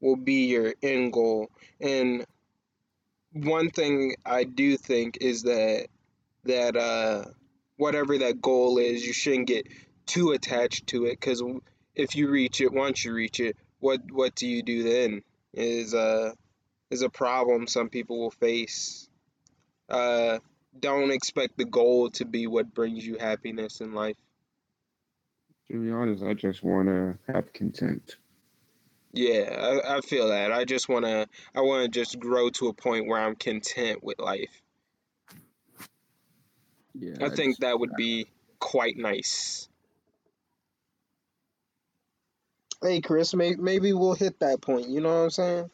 [0.01, 1.51] will be your end goal.
[1.81, 2.25] And
[3.33, 5.87] one thing I do think is that
[6.45, 7.25] that uh
[7.77, 9.69] whatever that goal is, you shouldn't get
[10.07, 11.43] too attached to it because
[11.95, 15.23] if you reach it, once you reach it, what what do you do then?
[15.53, 16.33] Is uh
[16.91, 19.09] is a problem some people will face.
[19.89, 20.39] Uh,
[20.81, 24.17] don't expect the goal to be what brings you happiness in life.
[25.71, 28.17] To be honest, I just want to have content.
[29.13, 30.53] Yeah, I, I feel that.
[30.53, 34.63] I just wanna I wanna just grow to a point where I'm content with life.
[36.95, 38.27] Yeah, I think just- that would be
[38.59, 39.69] quite nice.
[42.81, 44.89] Hey Chris, may, maybe we'll hit that point.
[44.89, 45.71] You know what I'm saying?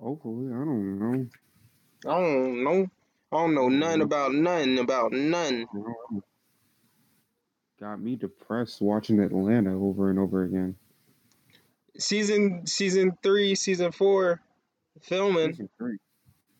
[0.00, 1.26] Hopefully, I don't know.
[2.06, 2.90] I don't know.
[3.32, 4.04] I don't know none Mhm.
[4.04, 5.62] about nothing about none.
[5.62, 6.22] I don't know.
[7.80, 10.76] Got me depressed watching Atlanta over and over again.
[11.98, 14.40] Season season three, season four,
[15.00, 15.52] filming.
[15.52, 15.98] Season three.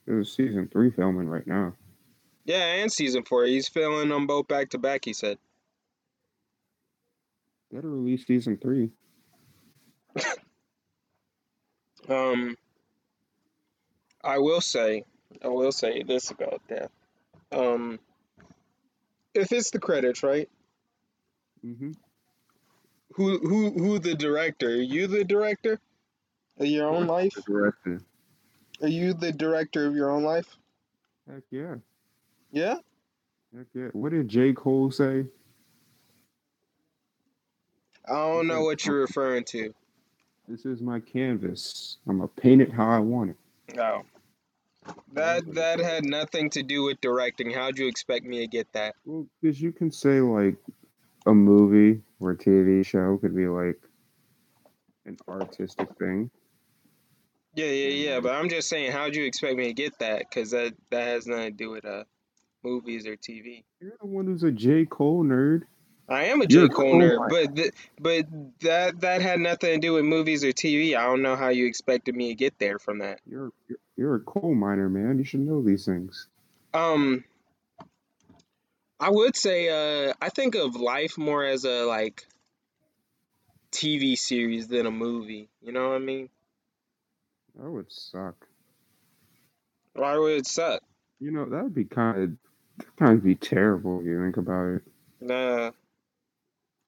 [0.07, 1.77] There's season three filming right now.
[2.45, 3.45] Yeah, and season four.
[3.45, 5.05] He's filming them both back to back.
[5.05, 5.39] He said.
[7.71, 8.91] Better release season three.
[12.09, 12.57] Um,
[14.25, 15.05] I will say,
[15.45, 16.91] I will say this about that.
[17.51, 17.99] Um,
[19.35, 20.49] if it's the credits, right?
[21.65, 21.93] Mm-hmm.
[23.15, 24.69] Who who who the director?
[24.69, 25.79] Are you the director
[26.59, 27.35] of your own life?
[27.47, 28.03] Directed.
[28.81, 30.57] Are you the director of your own life?
[31.31, 31.77] Heck yeah.
[32.51, 32.77] Yeah.
[33.57, 33.89] Heck yeah.
[33.93, 34.53] What did J.
[34.53, 35.27] Cole say?
[38.09, 39.73] I don't know what you're referring to.
[40.49, 41.99] This is my canvas.
[42.09, 43.77] I'm gonna paint it how I want it.
[43.77, 44.03] No.
[45.13, 47.51] That that had nothing to do with directing.
[47.51, 48.95] How'd you expect me to get that?
[49.05, 50.57] Well, because you can say like
[51.27, 53.79] a movie or a TV show could be like
[55.07, 56.31] an artistic thing.
[57.55, 58.21] Yeah, yeah, yeah.
[58.21, 60.21] But I'm just saying, how'd you expect me to get that?
[60.21, 62.05] Because that that has nothing to do with uh
[62.65, 63.65] movies or TV.
[63.81, 64.87] You're the one who's a J.
[64.87, 65.63] Cole nerd.
[66.09, 67.29] I am a You're J a Cole coal nerd, miner.
[67.29, 68.27] but th- but
[68.61, 70.97] that that had nothing to do with movies or TV.
[70.97, 73.21] I don't know how you expected me to get there from that.
[73.27, 75.19] You're you're, you're a coal miner, man.
[75.19, 76.29] You should know these things.
[76.75, 77.25] Um,
[78.99, 79.69] I would say
[80.09, 82.27] uh, I think of life more as a like
[83.71, 85.49] TV series than a movie.
[85.63, 86.29] You know what I mean?
[87.59, 88.47] That would suck.
[89.95, 90.83] Why would it suck?
[91.21, 92.23] You know, that would be kind
[92.79, 94.83] of kind of be terrible if you think about it.
[95.21, 95.71] Nah.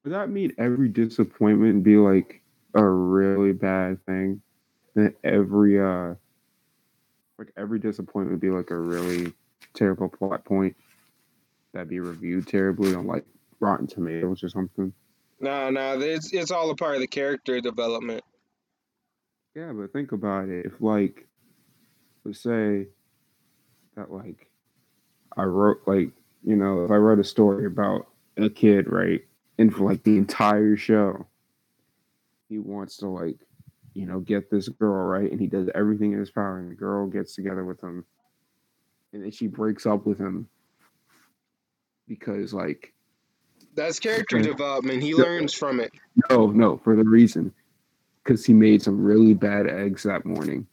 [0.04, 2.42] Would that mean every disappointment be like
[2.74, 4.42] a really bad thing?
[4.94, 6.14] Then every uh
[7.38, 9.32] like every disappointment would be like a really
[9.72, 10.76] terrible plot point
[11.72, 13.24] that'd be reviewed terribly on like
[13.60, 14.92] Rotten Tomatoes or something.
[15.40, 18.22] No, no, it's it's all a part of the character development.
[19.54, 20.66] Yeah, but think about it.
[20.66, 21.26] If like
[22.24, 22.88] let's say
[23.96, 24.48] that like
[25.36, 26.10] I wrote like,
[26.44, 29.22] you know, if I wrote a story about a kid, right?
[29.58, 31.26] And for like the entire show,
[32.48, 33.36] he wants to like,
[33.94, 35.30] you know, get this girl, right?
[35.30, 38.04] And he does everything in his power, and the girl gets together with him.
[39.12, 40.48] And then she breaks up with him
[42.08, 42.92] because like
[43.74, 44.48] That's character Okay.
[44.48, 45.02] development.
[45.02, 45.24] He Yeah.
[45.24, 45.92] learns from it.
[46.30, 47.52] no, no, for the reason.
[48.22, 50.66] Because he made some really bad eggs that morning.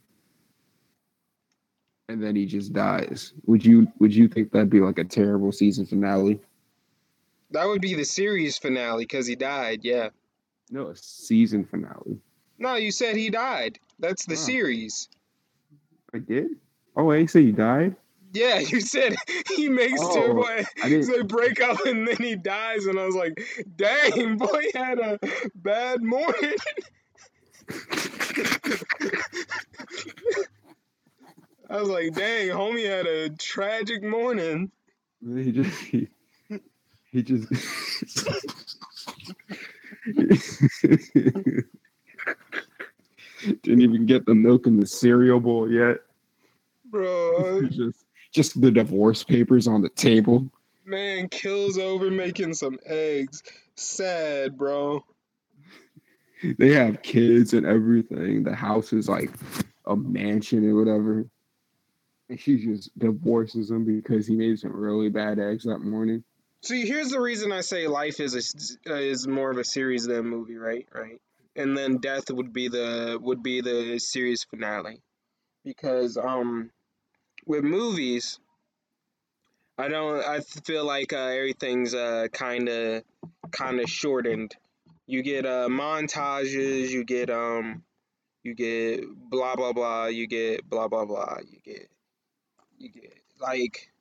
[2.09, 3.33] and then he just dies.
[3.45, 6.41] Would you would you think that'd be like a terrible season finale?
[7.51, 9.81] That would be the series finale because he died.
[9.83, 10.09] Yeah.
[10.69, 12.19] No, a season finale.
[12.57, 13.79] No, you said he died.
[13.99, 14.37] That's the Oh.
[14.37, 15.09] series.
[16.13, 16.47] I did.
[16.95, 17.95] Oh, I say he died.
[18.33, 19.15] Yeah, you said
[19.55, 20.47] he makes Oh, terrible.
[20.81, 23.33] They break up and then he dies, and I was like,
[23.75, 25.19] "Dang, boy, had a
[25.55, 26.55] bad morning."
[31.69, 34.71] I was like, "Dang, homie had a tragic morning."
[35.35, 36.07] He just he,
[37.11, 37.47] he just
[43.63, 45.97] didn't even get the milk in the cereal bowl yet.
[46.85, 50.49] Bro, just just the divorce papers on the table.
[50.85, 53.43] man kills over making some eggs.
[53.75, 55.03] Sad, bro.
[56.57, 58.43] They have kids and everything.
[58.43, 59.31] The house is like
[59.85, 61.25] a mansion or whatever.
[62.29, 66.23] And she just divorces him because he made some really bad eggs that morning.
[66.63, 68.35] See, here's the reason I say life is
[68.85, 70.87] a uh, is more of a series than a movie, right?
[70.93, 71.19] Right.
[71.55, 75.01] And then death would be the would be the series finale,
[75.65, 76.69] because um,
[77.47, 78.39] with movies,
[79.77, 80.23] I don't.
[80.23, 83.03] I feel like uh, everything's uh kind of
[83.51, 84.55] kind of shortened.
[85.07, 86.89] You get uh montages.
[86.89, 87.83] You get um,
[88.43, 90.05] you get blah blah blah.
[90.05, 91.39] You get blah blah blah.
[91.49, 91.89] You get
[92.77, 93.91] you get like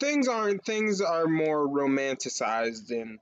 [0.00, 3.18] things aren't things are more romanticized in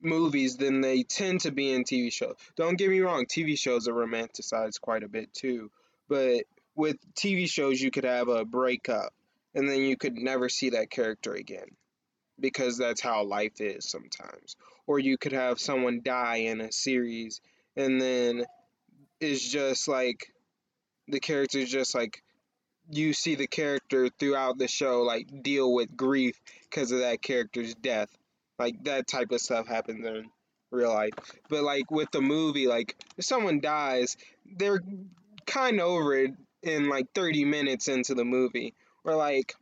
[0.00, 2.36] movies than they tend to be in TV shows.
[2.56, 5.70] Don't get me wrong, TV shows are romanticized quite a bit too,
[6.08, 6.44] but
[6.74, 9.12] with TV shows you could have a breakup
[9.54, 11.68] and then you could never see that character again
[12.38, 14.56] because that's how life is sometimes.
[14.86, 17.40] Or you could have someone die in a series
[17.76, 18.44] and then
[19.20, 20.32] it's just like
[21.08, 22.22] the character's just like
[22.90, 27.74] you see the character throughout the show like deal with grief because of that character's
[27.74, 28.10] death.
[28.58, 30.30] Like that type of stuff happens in
[30.70, 31.14] real life.
[31.48, 34.16] But like with the movie, like if someone dies,
[34.56, 34.82] they're
[35.46, 36.32] kind of over it
[36.62, 38.74] in like 30 minutes into the movie.
[39.04, 39.54] Or like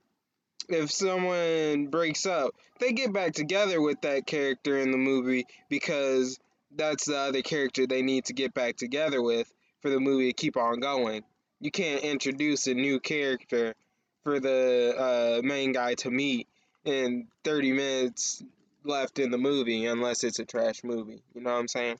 [0.68, 6.38] if someone breaks up, they get back together with that character in the movie because
[6.74, 10.32] that's the other character they need to get back together with for the movie to
[10.32, 11.22] keep on going.
[11.62, 13.76] You can't introduce a new character
[14.24, 16.48] for the uh, main guy to meet
[16.84, 18.42] in 30 minutes
[18.82, 21.22] left in the movie unless it's a trash movie.
[21.36, 21.98] You know what I'm saying?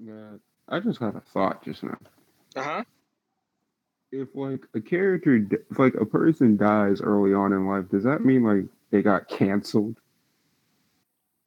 [0.00, 0.36] Yeah,
[0.68, 1.98] I just had a thought just now.
[2.54, 2.84] Uh huh.
[4.12, 8.24] If like a character, if like a person dies early on in life, does that
[8.24, 9.96] mean like they got canceled?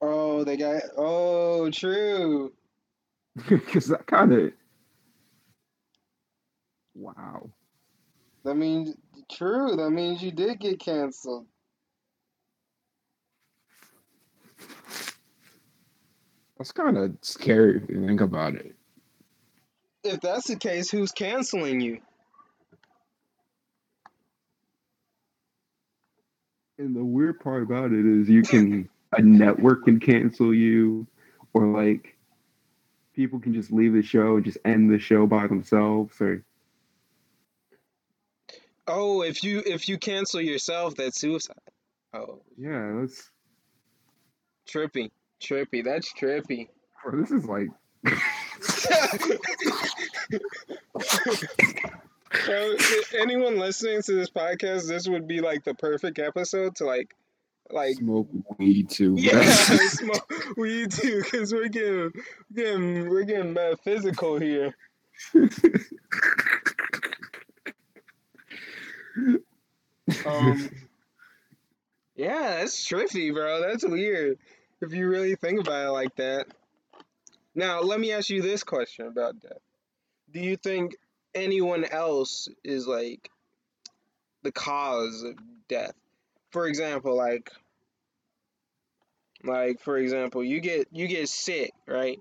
[0.01, 0.81] Oh, they got.
[0.97, 2.51] Oh, true.
[3.49, 4.51] Because that kind of.
[6.95, 7.49] Wow.
[8.43, 8.95] That means
[9.31, 9.75] true.
[9.75, 11.45] That means you did get canceled.
[16.57, 18.75] That's kind of scary if you think about it.
[20.03, 21.99] If that's the case, who's canceling you?
[26.77, 31.07] And the weird part about it is you can a network can cancel you,
[31.53, 32.17] or like
[33.13, 36.43] people can just leave the show and just end the show by themselves, or
[38.87, 41.55] Oh, if you if you cancel yourself, that's suicide.
[42.13, 43.29] Oh, yeah, that's
[44.67, 45.11] trippy,
[45.41, 45.83] trippy.
[45.83, 46.69] That's trippy.
[47.03, 47.69] bro, this is like
[52.33, 57.15] to anyone listening to this podcast, this would be like the perfect episode to like,
[57.69, 58.27] like, smoke
[58.57, 59.15] weed too.
[59.17, 59.41] yeah,
[59.87, 62.11] smoke weed too, because we're getting,
[62.53, 64.75] getting, we're getting metaphysical here.
[70.25, 70.69] Um,
[72.15, 73.61] yeah, that's trippy, bro.
[73.61, 74.37] That's weird
[74.81, 76.47] if you really think about it like that.
[77.55, 79.61] Now, let me ask you this question about death.
[80.31, 80.95] Do you think
[81.33, 83.29] anyone else is like
[84.41, 85.35] the cause of
[85.69, 85.93] death?
[86.51, 87.49] For example, like
[89.43, 92.19] like for example, you get you get sick, right?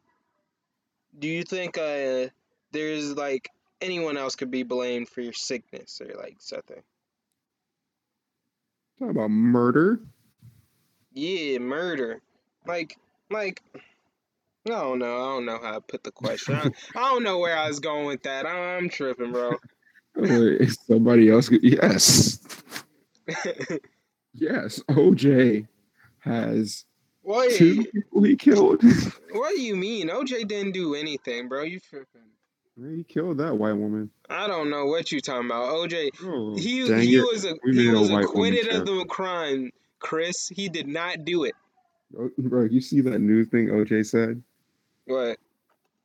[1.19, 2.29] Do you think uh
[2.73, 3.51] there's like
[3.83, 6.83] anyone else could be blamed for your sickness or like something?
[8.99, 10.01] Talk about murder.
[11.13, 12.21] Yeah, murder.
[12.67, 12.97] Like,
[13.31, 15.17] like, I don't know.
[15.17, 16.55] I don't know how to put the question.
[16.55, 18.47] I, I don't know where I was going with that.
[18.47, 19.57] I'm tripping, bro.
[20.17, 21.49] Wait, somebody else.
[21.49, 22.39] could- Yes,
[24.35, 24.81] yes.
[24.91, 25.67] OJ
[26.21, 26.85] has
[27.23, 27.51] what?
[27.53, 28.83] two people he killed.
[29.33, 30.09] What do you mean?
[30.09, 31.63] OJ didn't do anything, bro.
[31.63, 32.21] You tripping?
[32.91, 34.11] He killed that white woman.
[34.29, 36.11] I don't know what you talking about, OJ.
[36.23, 37.21] Oh, He he it.
[37.23, 40.49] was a, We he was acquitted of the crime, Chris.
[40.49, 41.55] He did not do it.
[42.19, 44.43] Oh, Bro, you see that new thing OJ said?
[45.07, 45.39] What?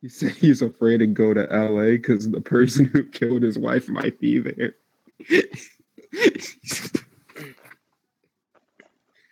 [0.00, 3.88] He said he's afraid to go to LA because the person who killed his wife
[3.88, 4.74] might be there.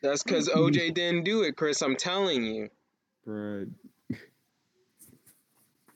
[0.02, 1.82] That's because OJ didn't do it, Chris.
[1.82, 2.68] I'm telling you.
[3.26, 3.70] Bruh.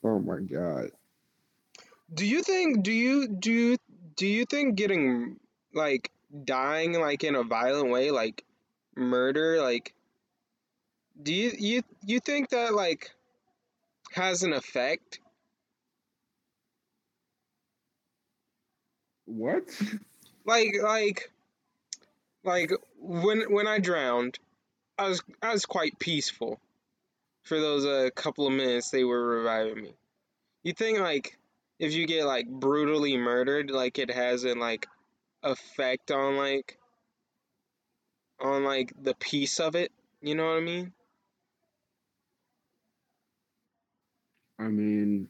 [0.03, 0.91] Oh my god.
[2.13, 2.83] Do you think?
[2.83, 3.77] Do you do you
[4.15, 5.37] do you think getting
[5.73, 6.11] like
[6.43, 8.43] dying like in a violent way, like
[8.95, 9.93] murder, like
[11.21, 13.11] do you you you think that like
[14.13, 15.19] has an effect?
[19.25, 19.63] What?
[20.45, 21.31] Like like
[22.43, 24.39] like when when I drowned,
[24.97, 26.59] I was I was quite peaceful
[27.43, 29.93] for those uh, couple of minutes they were reviving me.
[30.63, 31.37] You think like
[31.81, 34.87] if you get like brutally murdered, like it has an like
[35.43, 36.77] effect on like
[38.39, 39.91] on like the piece of it?
[40.21, 40.93] You know what I mean?
[44.59, 45.27] I mean,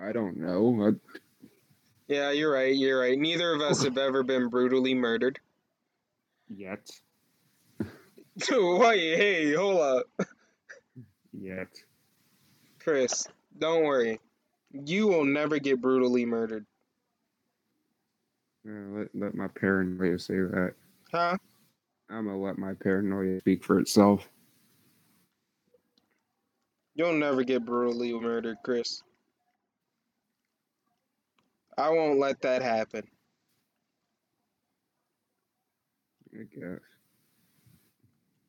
[0.00, 0.88] I don't know.
[0.88, 0.90] I,
[2.08, 2.74] Yeah, you're right.
[2.74, 3.18] You're right.
[3.18, 5.38] Neither of us have ever been brutally murdered.
[6.48, 6.88] yet.
[8.50, 10.06] Wait, hey, hold up,
[11.32, 11.68] Yet.
[12.88, 13.28] Chris.
[13.58, 14.18] Don't worry.
[14.72, 16.64] You will never get brutally murdered.
[18.64, 20.72] Let, let my paranoia say that.
[21.12, 21.36] Huh?
[22.08, 24.26] I'm gonna let my paranoia speak for itself.
[26.94, 29.02] You'll never get brutally murdered, Chris.
[31.76, 33.06] I won't let that happen.
[36.32, 36.80] I guess.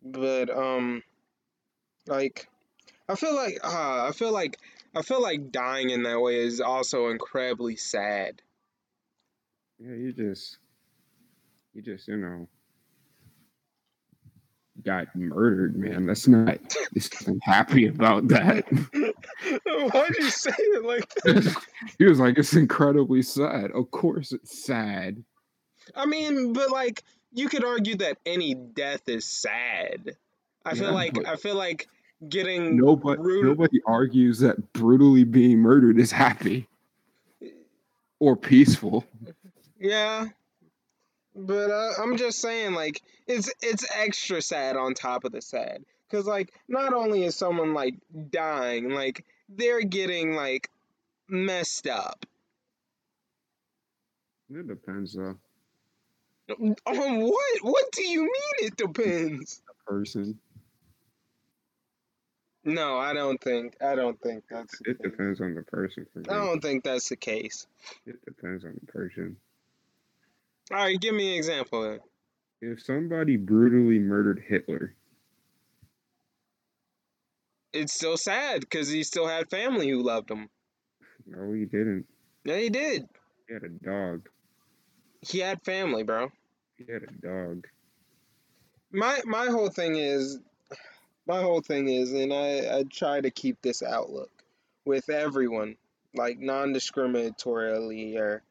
[0.02, 1.04] But um
[2.08, 2.49] like
[3.10, 4.60] I feel like uh, I feel like
[4.96, 8.42] I feel like dying in that way is also incredibly sad.
[9.80, 10.58] Yeah, you just,
[11.74, 12.48] you just, you know,
[14.84, 16.06] got murdered, man.
[16.06, 16.60] That's not.
[16.92, 18.68] This isn't happy about that.
[19.66, 21.56] Why'd you say it like that?
[21.98, 25.24] he was like, "It's incredibly sad." Of course, it's sad.
[25.96, 27.04] I mean, but like
[27.34, 30.16] you could argue that any death is sad.
[30.64, 31.88] I feel like but- I feel like
[32.28, 33.46] getting Nobody, Rude.
[33.46, 36.68] nobody argues that brutally being murdered is happy
[38.20, 39.06] or peaceful.
[39.80, 40.28] Yeah,
[41.36, 45.86] but uh, I'm just saying, like, it's it's extra sad on top of the sad,
[46.12, 47.96] cause like not only is someone like
[48.30, 50.70] dying, like they're getting like
[51.30, 52.26] messed up.
[54.52, 55.38] It depends, though.
[56.88, 57.60] On what?
[57.62, 58.68] What do you mean?
[58.68, 59.62] It depends.
[59.86, 60.40] Person.
[62.66, 63.76] No, I don't think.
[63.82, 64.78] I don't think that's.
[64.80, 65.12] the It case.
[65.12, 66.06] depends on the person.
[66.12, 66.26] For me.
[66.30, 67.66] I don't think that's the case.
[68.06, 69.38] It depends on the person.
[70.72, 71.82] All right, give me an example.
[71.84, 72.00] Then.
[72.62, 74.94] If somebody brutally murdered Hitler,
[77.72, 80.50] It's still sad because he still had family who loved him.
[81.26, 82.06] no, he didn't.
[82.44, 83.06] Yeah, he did.
[83.48, 84.28] He had a dog.
[85.22, 86.32] He had family, bro.
[86.78, 87.68] He had a dog.
[88.92, 90.40] my my whole thing is
[91.30, 94.32] my whole thing is and I, I try to keep this outlook
[94.84, 95.76] with everyone
[96.16, 98.42] like non-discriminatorily or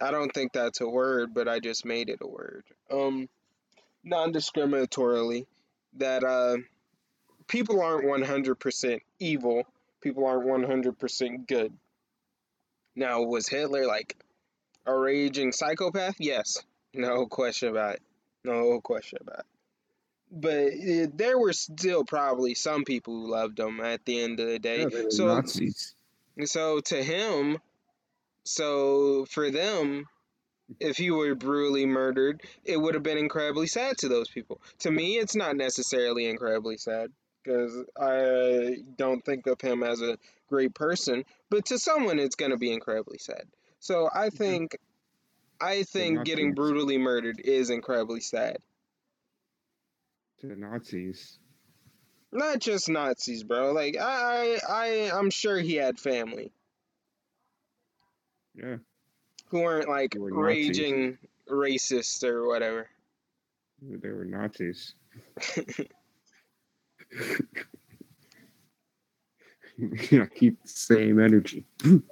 [0.00, 2.64] i don't think that's a word but i just made it a word.
[2.90, 3.28] Um
[4.04, 5.44] non-discriminatorily
[5.98, 6.56] that uh
[7.46, 9.64] people aren't 100% evil
[10.00, 11.74] people aren't 100% good.
[12.96, 14.16] Now was hitler like
[14.86, 16.16] a raging psychopath?
[16.18, 16.56] Yes.
[16.94, 18.02] No question about it.
[18.44, 19.57] No question about it
[20.30, 24.48] but uh, there were still probably some people who loved him at the end of
[24.48, 24.86] the day.
[24.90, 25.94] Yeah, so, Nazis.
[26.44, 27.58] so to him,
[28.44, 30.06] so for them,
[30.80, 34.60] if he were brutally murdered, it would have been incredibly sad to those people.
[34.80, 37.10] To me, it's not necessarily incredibly sad
[37.42, 40.18] because I don't think of him as a
[40.48, 41.24] great person.
[41.50, 43.44] But to someone, it's going to be incredibly sad.
[43.80, 44.76] So I think,
[45.60, 48.58] I think getting brutally murdered is incredibly sad.
[50.40, 51.38] To Nazis.
[52.30, 53.72] Not just Nazis, bro.
[53.72, 56.52] Like I, I, I'm sure he had family
[58.54, 58.76] Yeah.
[59.48, 61.18] who weren't like were raging
[61.50, 62.88] racist or whatever.
[63.82, 64.94] They were Nazis.
[69.78, 71.64] you know, keep the same energy.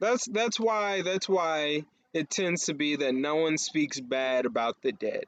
[0.00, 4.80] that's that's why that's why it tends to be that no one speaks bad about
[4.82, 5.24] the dead,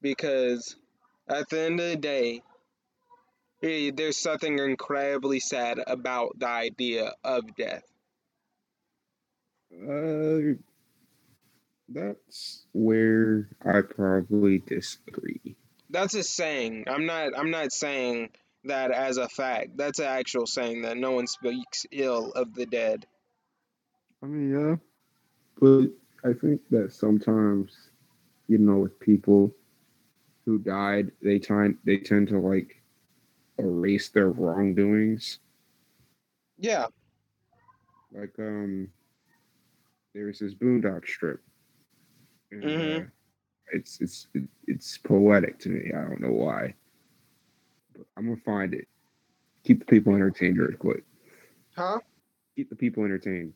[0.00, 0.76] because
[1.28, 2.42] at the end of the day,
[3.62, 7.84] Eh, There's something incredibly sad about the idea of death.
[9.72, 10.58] Uh,
[11.88, 15.56] that's where I probably disagree.
[15.90, 16.84] That's a saying.
[16.88, 17.38] I'm not.
[17.38, 18.30] I'm not saying
[18.64, 19.76] that as a fact.
[19.76, 23.06] That's an actual saying that no one speaks ill of the dead.
[24.22, 24.76] I mean, yeah,
[25.60, 25.88] but
[26.24, 27.90] I think that sometimes,
[28.48, 29.54] you know, with people
[30.44, 32.82] who died, they tend they tend to like
[33.58, 35.38] erase their wrongdoings.
[36.58, 36.86] Yeah.
[38.12, 38.88] Like, um,
[40.14, 41.40] there's this Boondock strip.
[42.50, 43.06] And, Mhm.
[43.06, 43.10] uh,
[43.72, 44.26] it's it's
[44.66, 45.92] it's poetic to me.
[45.96, 46.74] I don't know why,
[47.96, 48.86] but I'm gonna find it.
[49.64, 51.04] Keep the people entertained, real quick.
[51.74, 52.00] Huh?
[52.56, 53.54] Keep the people entertained.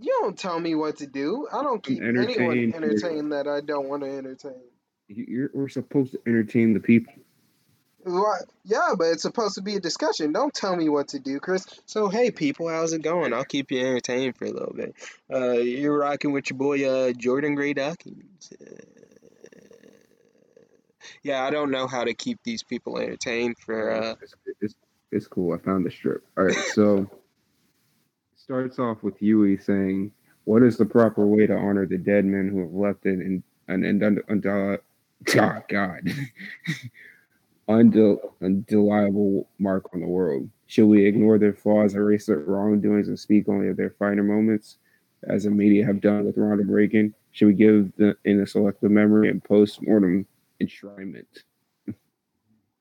[0.00, 1.46] You don't tell me what to do.
[1.52, 3.32] I don't keep anyone entertained.
[3.32, 4.54] that I don't want to entertain.
[5.08, 7.12] You- You're, we're supposed to entertain the people.
[8.02, 8.44] What?
[8.64, 10.32] Yeah, but it's supposed to be a discussion.
[10.32, 11.66] Don't tell me what to do, Chris.
[11.84, 13.34] So, hey, people, how's it going?
[13.34, 14.94] I'll keep you entertained for a little bit.
[15.32, 18.52] Uh, you're rocking with your boy, uh, Jordan Gray Dawkins.
[18.58, 18.64] Uh,
[21.22, 24.74] yeah, I don't know how to keep these people entertained for, uh, It's, it's,
[25.12, 25.52] it's cool.
[25.52, 26.24] I found the strip.
[26.38, 27.06] All right, so
[28.50, 30.10] starts off with Huey saying,
[30.42, 33.84] "What is the proper way to honor the dead men who have left an an
[33.84, 34.78] an, an, an, an oh,
[35.68, 36.02] God,
[37.68, 40.50] undel, undeniable mark on the world?
[40.66, 44.78] Should we ignore their flaws, erase their wrongdoings, and speak only of their finer moments,
[45.22, 47.14] as the media have done with Ronald Reagan?
[47.30, 50.26] Should we give them in a selective memory and post-mortem
[50.60, 51.44] enshrinement?"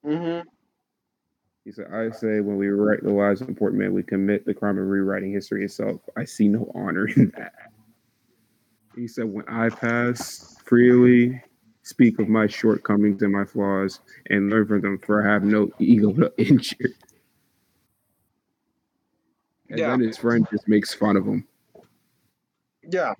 [0.03, 0.39] hmm
[1.65, 4.53] He said, I say when we rewrite the lives of important men, we commit the
[4.53, 6.01] crime of rewriting history itself.
[6.17, 7.53] I see no honor in that.
[8.95, 11.41] He said, when I pass freely,
[11.83, 13.99] speak of my shortcomings and my flaws,
[14.29, 16.95] and learn from them, for I have no ego to injure.
[19.69, 19.91] And Yeah.
[19.91, 21.47] then his friend just makes fun of him.
[22.83, 23.13] Yeah.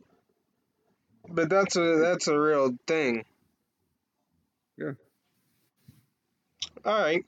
[1.28, 3.24] But that's a that's a real thing.
[4.78, 4.94] Yeah.
[6.84, 7.24] All right.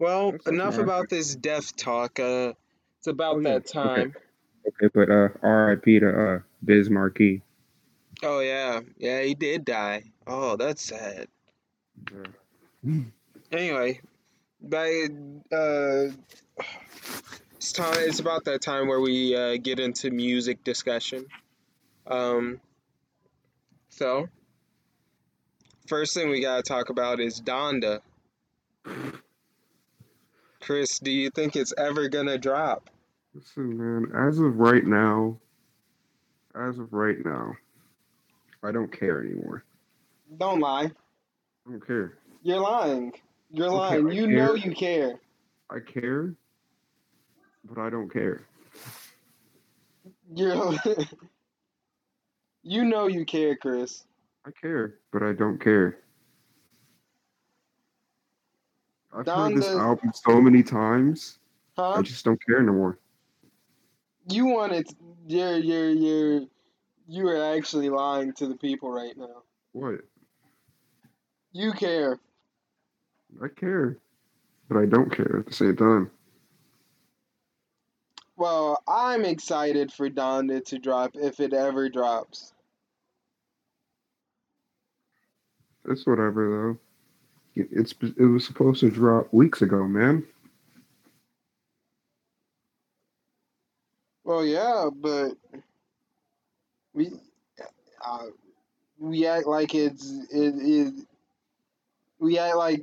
[0.00, 0.84] Well, That's- that's enough all right.
[0.84, 2.18] about this death talk.
[2.18, 2.54] Uh,
[2.98, 3.50] it's about Oh, yeah.
[3.52, 4.14] that time.
[4.66, 6.00] Okay, but uh, R.I.P.
[6.00, 7.42] to uh, Biz Markie.
[8.22, 10.04] Oh yeah, yeah, he did die.
[10.26, 11.28] Oh, that's sad.
[13.52, 14.00] Anyway,
[14.60, 15.06] by
[15.52, 16.08] uh,
[17.56, 17.94] it's time.
[18.00, 21.26] It's about that time where we uh, get into music discussion.
[22.06, 22.60] Um,
[23.88, 24.28] so
[25.86, 28.00] first thing we gotta talk about is Donda.
[30.70, 32.90] Chris, do you think it's ever gonna drop?
[33.34, 35.36] Listen, man, as of right now,
[36.54, 37.54] as of right now,
[38.62, 39.64] I don't care anymore.
[40.38, 40.92] Don't lie.
[41.66, 42.18] I don't care.
[42.44, 43.12] You're lying.
[43.50, 44.12] You're lying.
[44.12, 44.36] You care.
[44.36, 45.14] know you care.
[45.70, 46.36] I care,
[47.64, 48.46] but I don't care.
[50.32, 50.76] You're.
[52.62, 54.04] you know you care, Chris.
[54.46, 55.98] I care, but I don't care.
[59.12, 61.38] I've heard this album so many times.
[61.76, 62.98] I just don't care no more.
[64.28, 64.88] You wanted.
[65.26, 65.58] You're.
[65.58, 65.90] You're.
[65.90, 66.42] You're.
[67.08, 69.42] You are actually lying to the people right now.
[69.72, 70.00] What?
[71.52, 72.20] You care.
[73.42, 73.96] I care,
[74.68, 76.10] but I don't care at the same time.
[78.36, 82.52] Well, I'm excited for Donda to drop if it ever drops.
[85.88, 86.89] It's whatever though.
[87.60, 90.26] It- It's it was supposed to drop weeks ago, man.
[94.24, 95.32] Well, yeah, but
[96.94, 97.10] we
[98.04, 98.26] uh,
[98.98, 101.04] we act like it's it is
[102.18, 102.82] we act like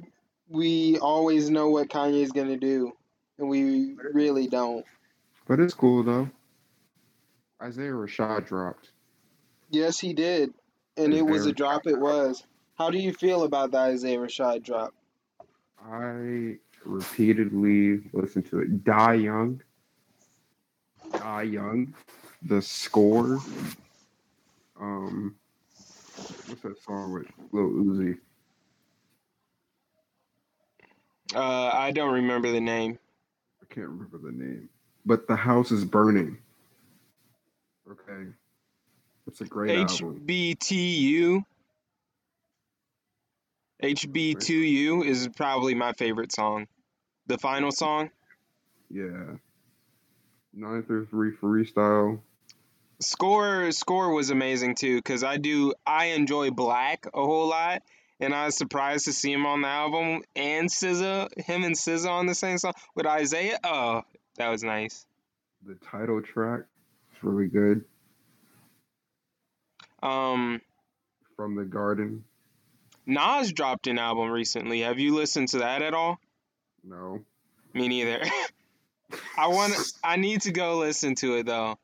[0.50, 2.92] we always know what Kanye's gonna do,
[3.38, 4.86] and we really don't.
[5.48, 6.30] But it's cool though.
[7.62, 8.92] Isaiah Rashad dropped.
[9.70, 10.54] Yes, he did,
[10.98, 11.88] and it was a drop.
[11.88, 12.44] It was.
[12.78, 14.94] How do you feel about the Isaiah Rashad drop?
[15.84, 18.84] I repeatedly listened to it.
[18.84, 19.62] Die Young.
[21.12, 21.96] Die Young.
[22.44, 23.40] The score.
[24.80, 25.36] Um
[26.48, 28.18] what's that song with Lil Uzi?
[31.36, 33.00] Uh, I don't remember the name.
[33.62, 34.70] I can't remember the name.
[35.06, 36.38] But the house is burning.
[37.90, 38.30] Okay.
[39.26, 40.22] It's a great album.
[40.26, 41.44] HB2U.
[43.84, 46.68] HB2U is probably my favorite song.
[47.28, 48.10] The final song.
[48.90, 49.36] Yeah.
[50.54, 52.20] Nine through three freestyle.
[53.00, 57.84] Score score was amazing too cuz I do I enjoy 6LACK a whole lot
[58.20, 62.10] and I was surprised to see him on the album and SZA, him and SZA
[62.10, 63.60] on the same song with Isaiah.
[63.64, 64.02] Oh,
[64.38, 65.06] that was nice.
[65.64, 66.62] The title track
[67.12, 67.86] is really good.
[70.02, 70.62] Um,
[71.36, 72.24] From the Garden.
[73.08, 74.82] Nas dropped an album recently.
[74.82, 76.20] Have you listened to that at all?
[76.84, 77.24] No.
[77.74, 78.22] Me neither.
[79.38, 79.74] I want.
[80.04, 81.80] I need to go listen to it though.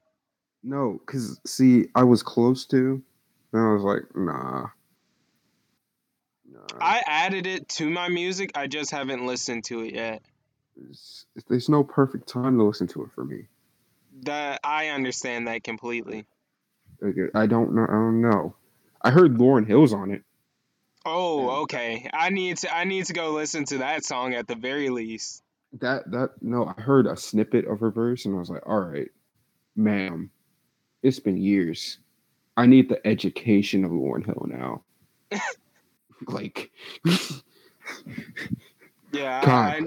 [0.64, 3.02] No, because see, I was close to,
[3.54, 4.68] and I was like, nah.
[6.52, 6.78] Nah.
[6.80, 8.52] I added it to my music.
[8.56, 10.22] I just haven't listened to it yet.
[10.76, 13.48] There's, there's no perfect time to listen to it for me.
[14.24, 16.26] That I understand that completely.
[17.34, 17.84] I don't know.
[17.84, 18.56] I don't know.
[19.02, 20.24] I heard Lauryn Hill's on it.
[21.06, 22.10] Oh, okay.
[22.14, 22.76] I need to.
[22.76, 25.44] I need to go listen to that song at the very least.
[25.80, 28.80] That that no, I heard a snippet of her verse, and I was like, all
[28.80, 29.10] right,
[29.76, 30.32] ma'am,
[31.02, 32.00] it's been years.
[32.56, 34.84] I need the education of Lauryn Hill now.
[36.28, 36.72] like,
[39.14, 39.82] Yeah, I,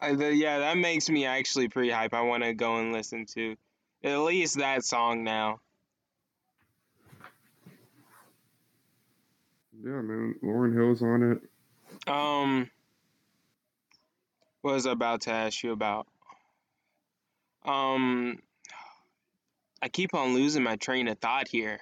[0.00, 2.12] I, the, yeah, that makes me actually pretty hype.
[2.12, 3.56] I want to go and listen to
[4.04, 5.60] at least that song now.
[9.84, 12.10] Yeah, man, Lauryn Hill's on it.
[12.10, 12.70] Um,
[14.62, 16.06] was about to ask you about?
[17.64, 18.40] Um,
[19.80, 21.78] I keep on losing my train of thought here.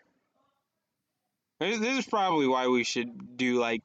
[1.58, 3.82] This, this is probably why we should do like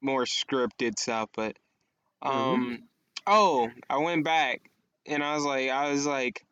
[0.00, 1.56] more scripted stuff, but
[2.22, 2.82] um,
[3.26, 4.62] oh, I went back
[5.06, 6.44] and I was like, I was like,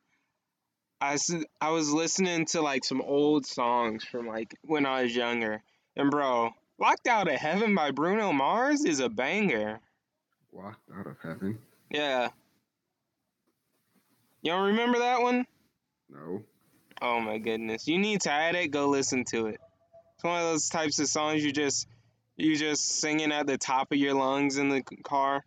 [1.00, 1.18] I,
[1.60, 5.62] I was listening to like some old songs from like when I was younger,
[5.96, 9.78] and bro, "Locked Out of Heaven" by Bruno Mars is a banger.
[10.52, 11.60] Locked out of heaven.
[11.88, 12.30] Yeah.
[14.42, 15.46] You don't remember that one?
[16.10, 16.42] No.
[17.00, 17.86] Oh my goodness.
[17.86, 19.60] You need to add it, go listen to it.
[20.16, 21.86] It's one of those types of songs you just
[22.36, 25.44] you just singing at the top of your lungs in the car.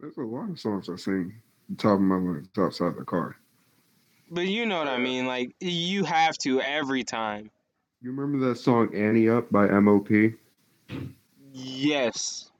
[0.00, 1.32] There's a lot of songs I sing
[1.68, 3.36] the top of my lungs outside the car.
[4.28, 7.52] But you know what I mean, like you have to every time.
[8.00, 10.08] You remember that song Ante Up by MOP?
[11.52, 12.52] Yes.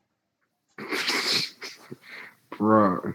[2.53, 3.14] Bruh.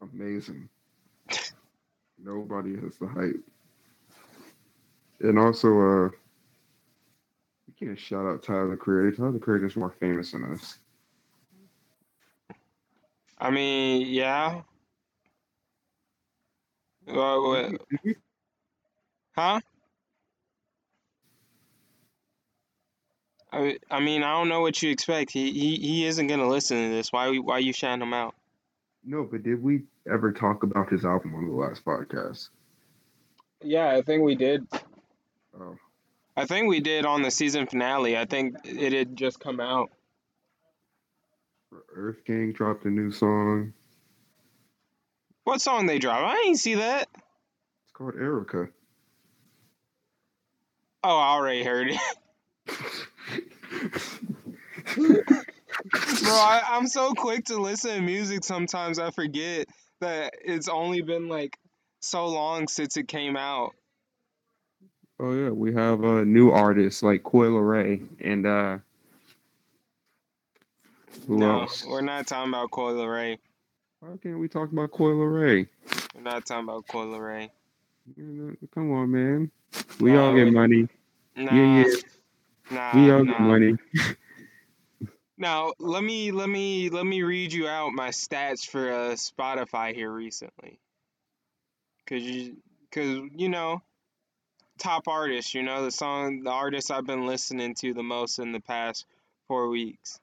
[0.00, 0.68] Amazing.
[2.18, 3.42] Nobody has the hype.
[5.20, 6.08] And also, uh,
[7.66, 9.16] you can't shout out Tyler the Creator.
[9.16, 10.78] Tyler the Creator is more famous than us.
[13.38, 14.62] I mean, yeah.
[19.36, 19.60] Huh?
[23.52, 25.30] I, I mean, I don't know what you expect.
[25.30, 27.12] He, he he isn't gonna listen to this.
[27.12, 28.34] Why why you shouting him out?
[29.04, 32.48] No, but did we ever talk about his album on the last podcast?
[33.62, 34.66] Yeah, I think we did.
[35.58, 35.76] Oh,
[36.34, 38.16] I think we did on the season finale.
[38.16, 39.90] I think it had just come out.
[41.94, 43.74] Earth Gang dropped a new song.
[45.44, 46.24] What song they drop?
[46.24, 47.08] I didn't see that.
[47.12, 48.68] It's called Erica.
[51.04, 51.98] Oh, I already heard it.
[56.20, 59.66] Bro, I, I'm so quick to listen to music sometimes I forget
[60.00, 61.58] that it's only been like
[62.00, 63.72] so long since it came out.
[65.20, 68.78] oh yeah, we have uh, new artist like Coi Leray and uh,
[71.26, 71.84] who no, else?
[71.86, 73.38] we're not talking about Coi Leray.
[74.00, 75.68] Why can't we talk about Coi Leray?
[76.14, 77.50] We're not talking about Coi Leray.
[78.74, 79.50] Come on, man.
[80.00, 80.88] We all get we- money.
[81.36, 81.94] Nah, Yeah, yeah.
[82.70, 83.32] Nah, We all nah.
[83.32, 83.76] get money.
[85.38, 89.94] Now let me let me let me read you out my stats for uh, Spotify
[89.94, 90.78] here recently,
[92.06, 92.58] cause you
[92.92, 93.82] cause you know
[94.78, 98.52] top artists, you know the song the artist I've been listening to the most in
[98.52, 99.04] the past
[99.48, 100.20] four weeks.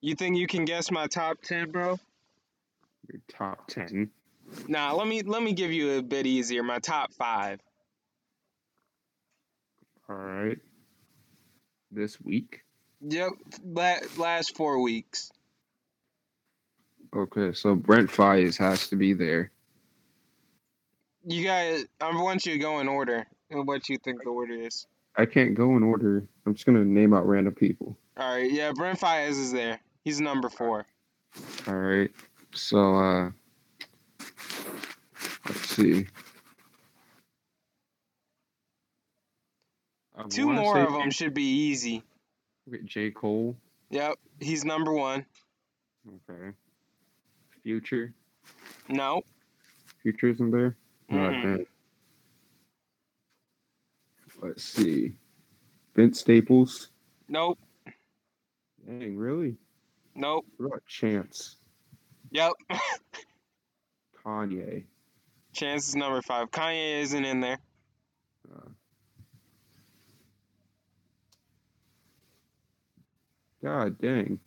[0.00, 1.98] You think you can guess my top ten, bro?
[3.10, 4.10] Your top ten.
[4.66, 6.62] Nah, let me let me give you a bit easier.
[6.62, 7.60] My top five.
[10.10, 10.58] All right.
[11.90, 12.62] This week.
[13.00, 13.32] Yep,
[14.16, 15.30] last four weeks.
[17.16, 19.50] Okay, so Brent Faiyaz has to be there.
[21.26, 23.26] You guys, I want you to go in order.
[23.50, 24.86] And what you think the order is?
[25.16, 26.24] I can't go in order.
[26.44, 27.96] I'm just gonna name out random people.
[28.16, 29.80] All right, yeah, Brent Faiyaz is there.
[30.04, 30.86] He's number four.
[31.66, 32.10] All right.
[32.52, 33.30] So uh
[35.46, 36.06] let's see.
[40.18, 42.02] I Two more of them should be easy.
[42.70, 43.10] J- J.
[43.10, 43.56] Cole.
[43.90, 45.24] Yep, he's number one.
[46.28, 46.50] Okay.
[47.62, 48.12] Future.
[48.88, 49.22] No,
[50.02, 50.76] Future isn't there?
[51.08, 51.66] Man.
[54.40, 55.12] Let's see.
[55.94, 56.90] Vince Staples.
[57.28, 57.58] Nope.
[58.86, 59.56] Dang, really?
[60.14, 60.46] Nope.
[60.56, 61.56] What about Chance?
[62.30, 62.52] Yep.
[64.24, 64.84] Kanye.
[65.52, 66.50] Chance is number five.
[66.50, 67.58] Kanye isn't in there.
[68.50, 68.68] Uh,
[73.62, 74.38] God dang.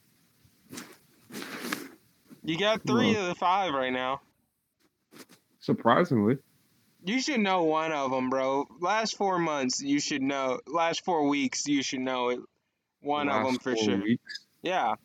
[2.44, 3.24] You got three Well.
[3.24, 4.22] of the five right now.
[5.60, 6.38] Surprisingly.
[7.04, 8.68] You should know one of them, bro.
[8.80, 10.60] Last four months, you should know.
[10.68, 12.40] Last four weeks, you should know it.
[13.02, 13.98] One of them for four sure.
[14.02, 14.46] Weeks.
[14.62, 14.96] Yeah.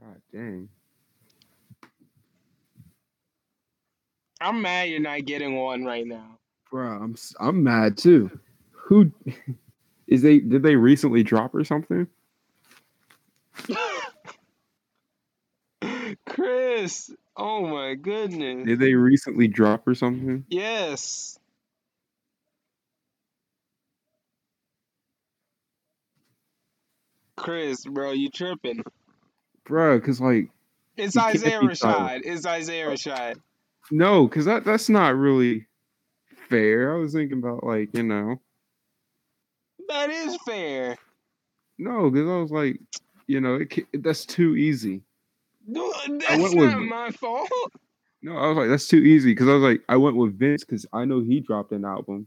[0.00, 0.68] God dang.
[4.40, 6.38] I'm mad you're not getting one right now.
[6.70, 8.30] Bro, I'm I'm mad too.
[8.72, 9.10] Who
[10.06, 12.06] is they did they recently drop or something?
[16.26, 18.66] Chris, oh my goodness.
[18.66, 20.44] Did they recently drop or something?
[20.48, 21.38] Yes.
[27.36, 28.82] Chris, bro, you tripping.
[29.64, 30.48] Bro, cause like
[30.96, 32.22] It's Isaiah Rashad.
[32.24, 33.36] It's Isaiah Rashad.
[33.90, 35.66] no, cause that that's not really
[36.48, 36.94] fair.
[36.94, 38.40] I was thinking about like, you know.
[39.94, 40.96] That is fair.
[41.78, 42.80] No, because I was like,
[43.28, 45.02] you know, it, that's too easy.
[45.66, 47.48] No, That's with- not my fault.
[48.22, 50.64] No, I was like, that's too easy because I was like, I went with Vince
[50.64, 52.26] because I know he dropped an album.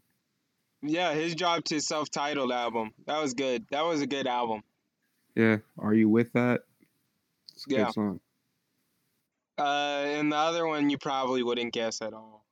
[0.81, 2.91] Yeah, his dropped his self-titled album.
[3.05, 3.65] That was good.
[3.71, 4.63] That was a good album.
[5.35, 6.61] Yeah, are you with that?
[7.67, 7.85] Yeah.
[7.85, 8.19] good song.
[9.57, 12.45] Uh, and the other one you probably wouldn't guess at all.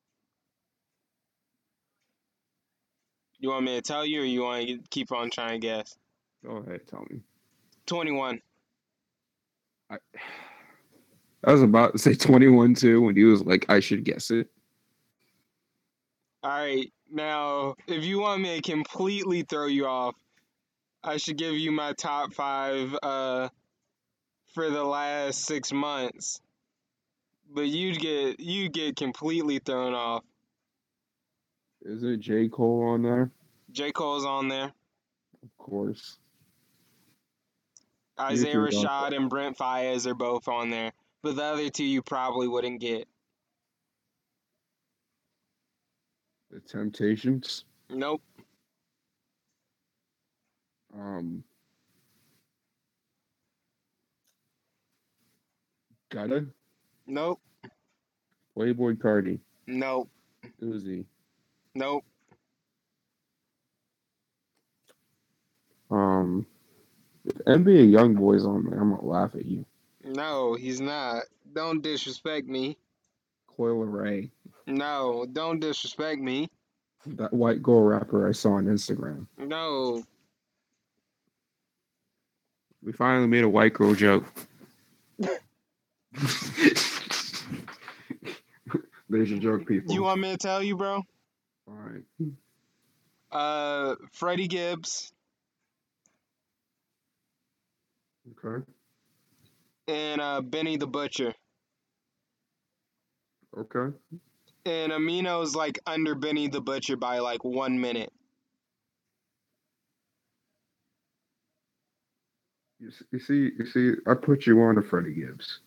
[3.45, 5.95] You want me to tell you, or you want to keep on trying to guess?
[6.43, 7.19] Go ahead, tell me.
[7.85, 8.41] Twenty-one.
[9.87, 9.97] I,
[11.43, 14.47] I was about to say 21 too when he was like, I should guess it.
[16.41, 16.91] All right.
[17.11, 20.15] Now, if you want me to completely throw you off,
[21.03, 23.49] I should give you my top five uh,
[24.55, 26.41] for the last six months.
[27.53, 30.23] But you'd get you'd get completely thrown off.
[31.85, 32.49] Is it J.
[32.49, 33.29] Cole on there?
[33.71, 33.91] J.
[33.91, 34.73] Cole's on there.
[35.43, 36.17] Of course.
[38.19, 40.91] Isaiah Rashad and Brent Faiyaz are both on there.
[41.21, 43.07] But the other two you probably wouldn't get.
[46.49, 47.65] The Temptations.
[47.89, 48.23] Nope.
[50.97, 51.43] Um,
[56.09, 56.47] Gotta.
[57.05, 57.41] Nope.
[58.57, 59.39] Playboi Carti.
[59.67, 60.09] Nope.
[60.63, 61.05] Uzi.
[61.75, 62.05] Nope.
[65.91, 66.45] Um,
[67.25, 69.65] if Young Boy's on there, I'm gonna laugh at you.
[70.03, 71.23] No, he's not.
[71.53, 72.77] Don't disrespect me.
[73.55, 74.29] Coi Leray,
[74.67, 76.49] No, don't disrespect me.
[77.05, 79.27] that white girl rapper I saw on Instagram.
[79.37, 80.03] No.
[82.83, 84.25] We finally made a white girl joke.
[89.09, 89.93] There's your joke, people.
[89.93, 91.03] You want me to tell you, bro?
[91.67, 92.03] All right.
[93.31, 95.11] Uh, Freddie Gibbs
[98.43, 98.63] Okay.
[99.87, 101.33] and uh, Benny the Butcher.
[103.57, 103.95] Okay.
[104.65, 108.11] And Amine's like under Benny the Butcher by like one minute.
[113.11, 115.61] You see, you see, I put you on to Freddie Gibbs.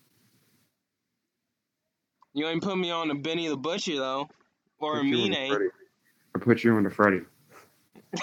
[2.35, 4.29] You ain't put me on to Benny the Butcher though,
[4.79, 5.71] or Put you on to Amine.
[6.39, 7.23] I put you on to Freddie.
[8.15, 8.21] I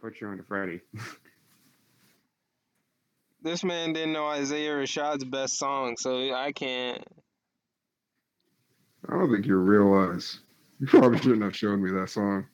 [0.00, 0.80] put you on to Freddie.
[3.42, 7.04] This man didn't know Isaiah Rashad's best song, so I can't.
[9.08, 10.40] I don't think you realize.
[10.80, 12.46] You probably shouldn't have shown me that song.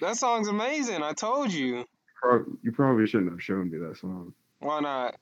[0.00, 1.02] That song's amazing.
[1.02, 1.84] I told you.
[2.62, 4.32] You probably shouldn't have shown me that song.
[4.60, 5.16] Why not?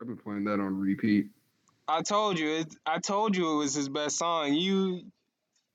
[0.00, 1.28] I've been playing that on repeat.
[1.86, 2.56] I told you.
[2.56, 4.54] It, I told you it was his best song.
[4.54, 5.02] You,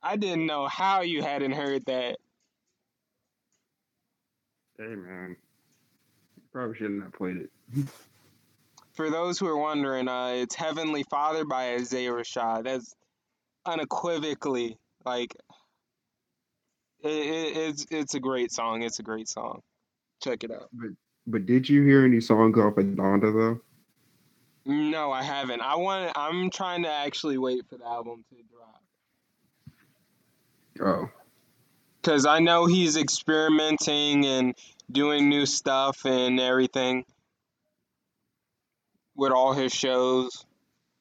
[0.01, 2.17] I didn't know how you hadn't heard that.
[4.77, 5.35] Hey man,
[6.53, 7.49] probably shouldn't have played it.
[8.93, 12.63] For those who are wondering, uh, it's Heavenly Father by Isaiah Rashad.
[12.63, 12.95] That's
[13.65, 15.35] unequivocally like
[17.01, 18.83] it, it, it's it's a great song.
[18.83, 19.61] It's a great song.
[20.23, 20.69] Check it out.
[21.27, 23.61] But did you hear any songs off of Donda though?
[24.65, 25.61] No, I haven't.
[25.61, 26.11] I want.
[26.15, 28.81] I'm trying to actually wait for the album to drop
[30.81, 31.09] Oh,
[32.01, 34.55] because I know he's experimenting and
[34.91, 37.05] doing new stuff and everything
[39.15, 40.45] with all his shows.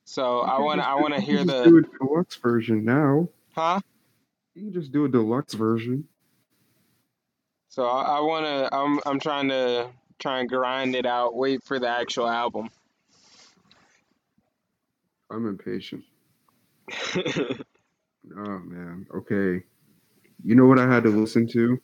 [0.04, 0.80] So I want.
[0.80, 1.64] I want to hear just the.
[1.64, 3.28] do a deluxe version now.
[3.54, 3.80] Huh?
[4.54, 6.08] You can just do a deluxe version.
[7.68, 8.68] So I, I wanna.
[8.72, 11.36] I'm I'm trying to try and grind it out.
[11.36, 12.70] Wait for the actual album.
[15.30, 16.04] I'm impatient.
[18.36, 19.06] Oh man.
[19.14, 19.64] Okay.
[20.44, 21.80] You know what I had to listen to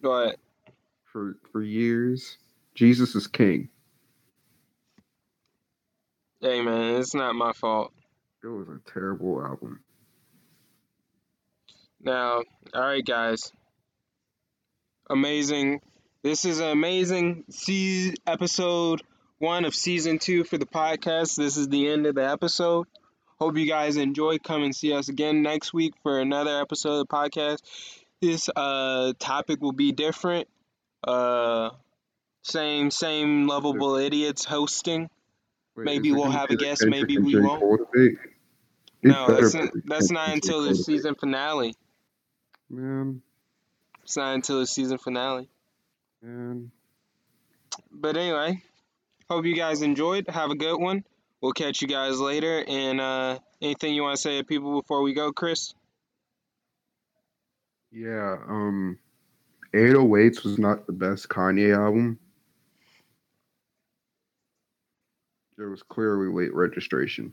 [0.00, 0.36] but
[1.04, 2.38] for for years?
[2.74, 3.68] Jesus is King.
[6.40, 7.92] hey, man, it's not my fault.
[8.44, 9.80] It was a terrible album.
[12.00, 13.52] Now, all right, guys.
[15.10, 15.80] Amazing.
[16.22, 19.02] This is an amazing se- episode
[19.38, 21.34] one of season two for the podcast.
[21.36, 22.86] This is the end of the episode.
[23.40, 24.38] Hope you guys enjoy.
[24.38, 27.58] Come and see us again next week for another episode of the podcast.
[28.20, 30.48] This uh topic will be different.
[31.04, 31.70] Uh,
[32.42, 35.08] same same lovable idiots hosting.
[35.76, 37.62] Wait, Maybe we'll have a guest, maybe we won't.
[39.04, 41.76] No, that's not, that's not until the season finale.
[42.68, 43.22] Man,
[44.02, 45.48] It's not until the season finale.
[46.20, 46.72] man.
[47.92, 48.60] But anyway,
[49.30, 50.28] hope you guys enjoyed.
[50.28, 51.04] Have a good one.
[51.40, 52.64] We'll catch you guys later.
[52.66, 55.74] And uh, anything you want to say to people before we go, Chris?
[57.90, 58.98] Yeah, um
[59.74, 62.18] 808s was not the best Kanye album.
[65.58, 67.32] It was clearly late registration.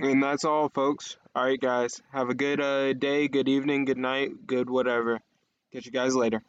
[0.00, 1.16] And that's all, folks.
[1.34, 2.02] All right, guys.
[2.12, 5.20] Have a good uh, day, good evening, good night, good whatever.
[5.72, 6.42] Catch you guys later.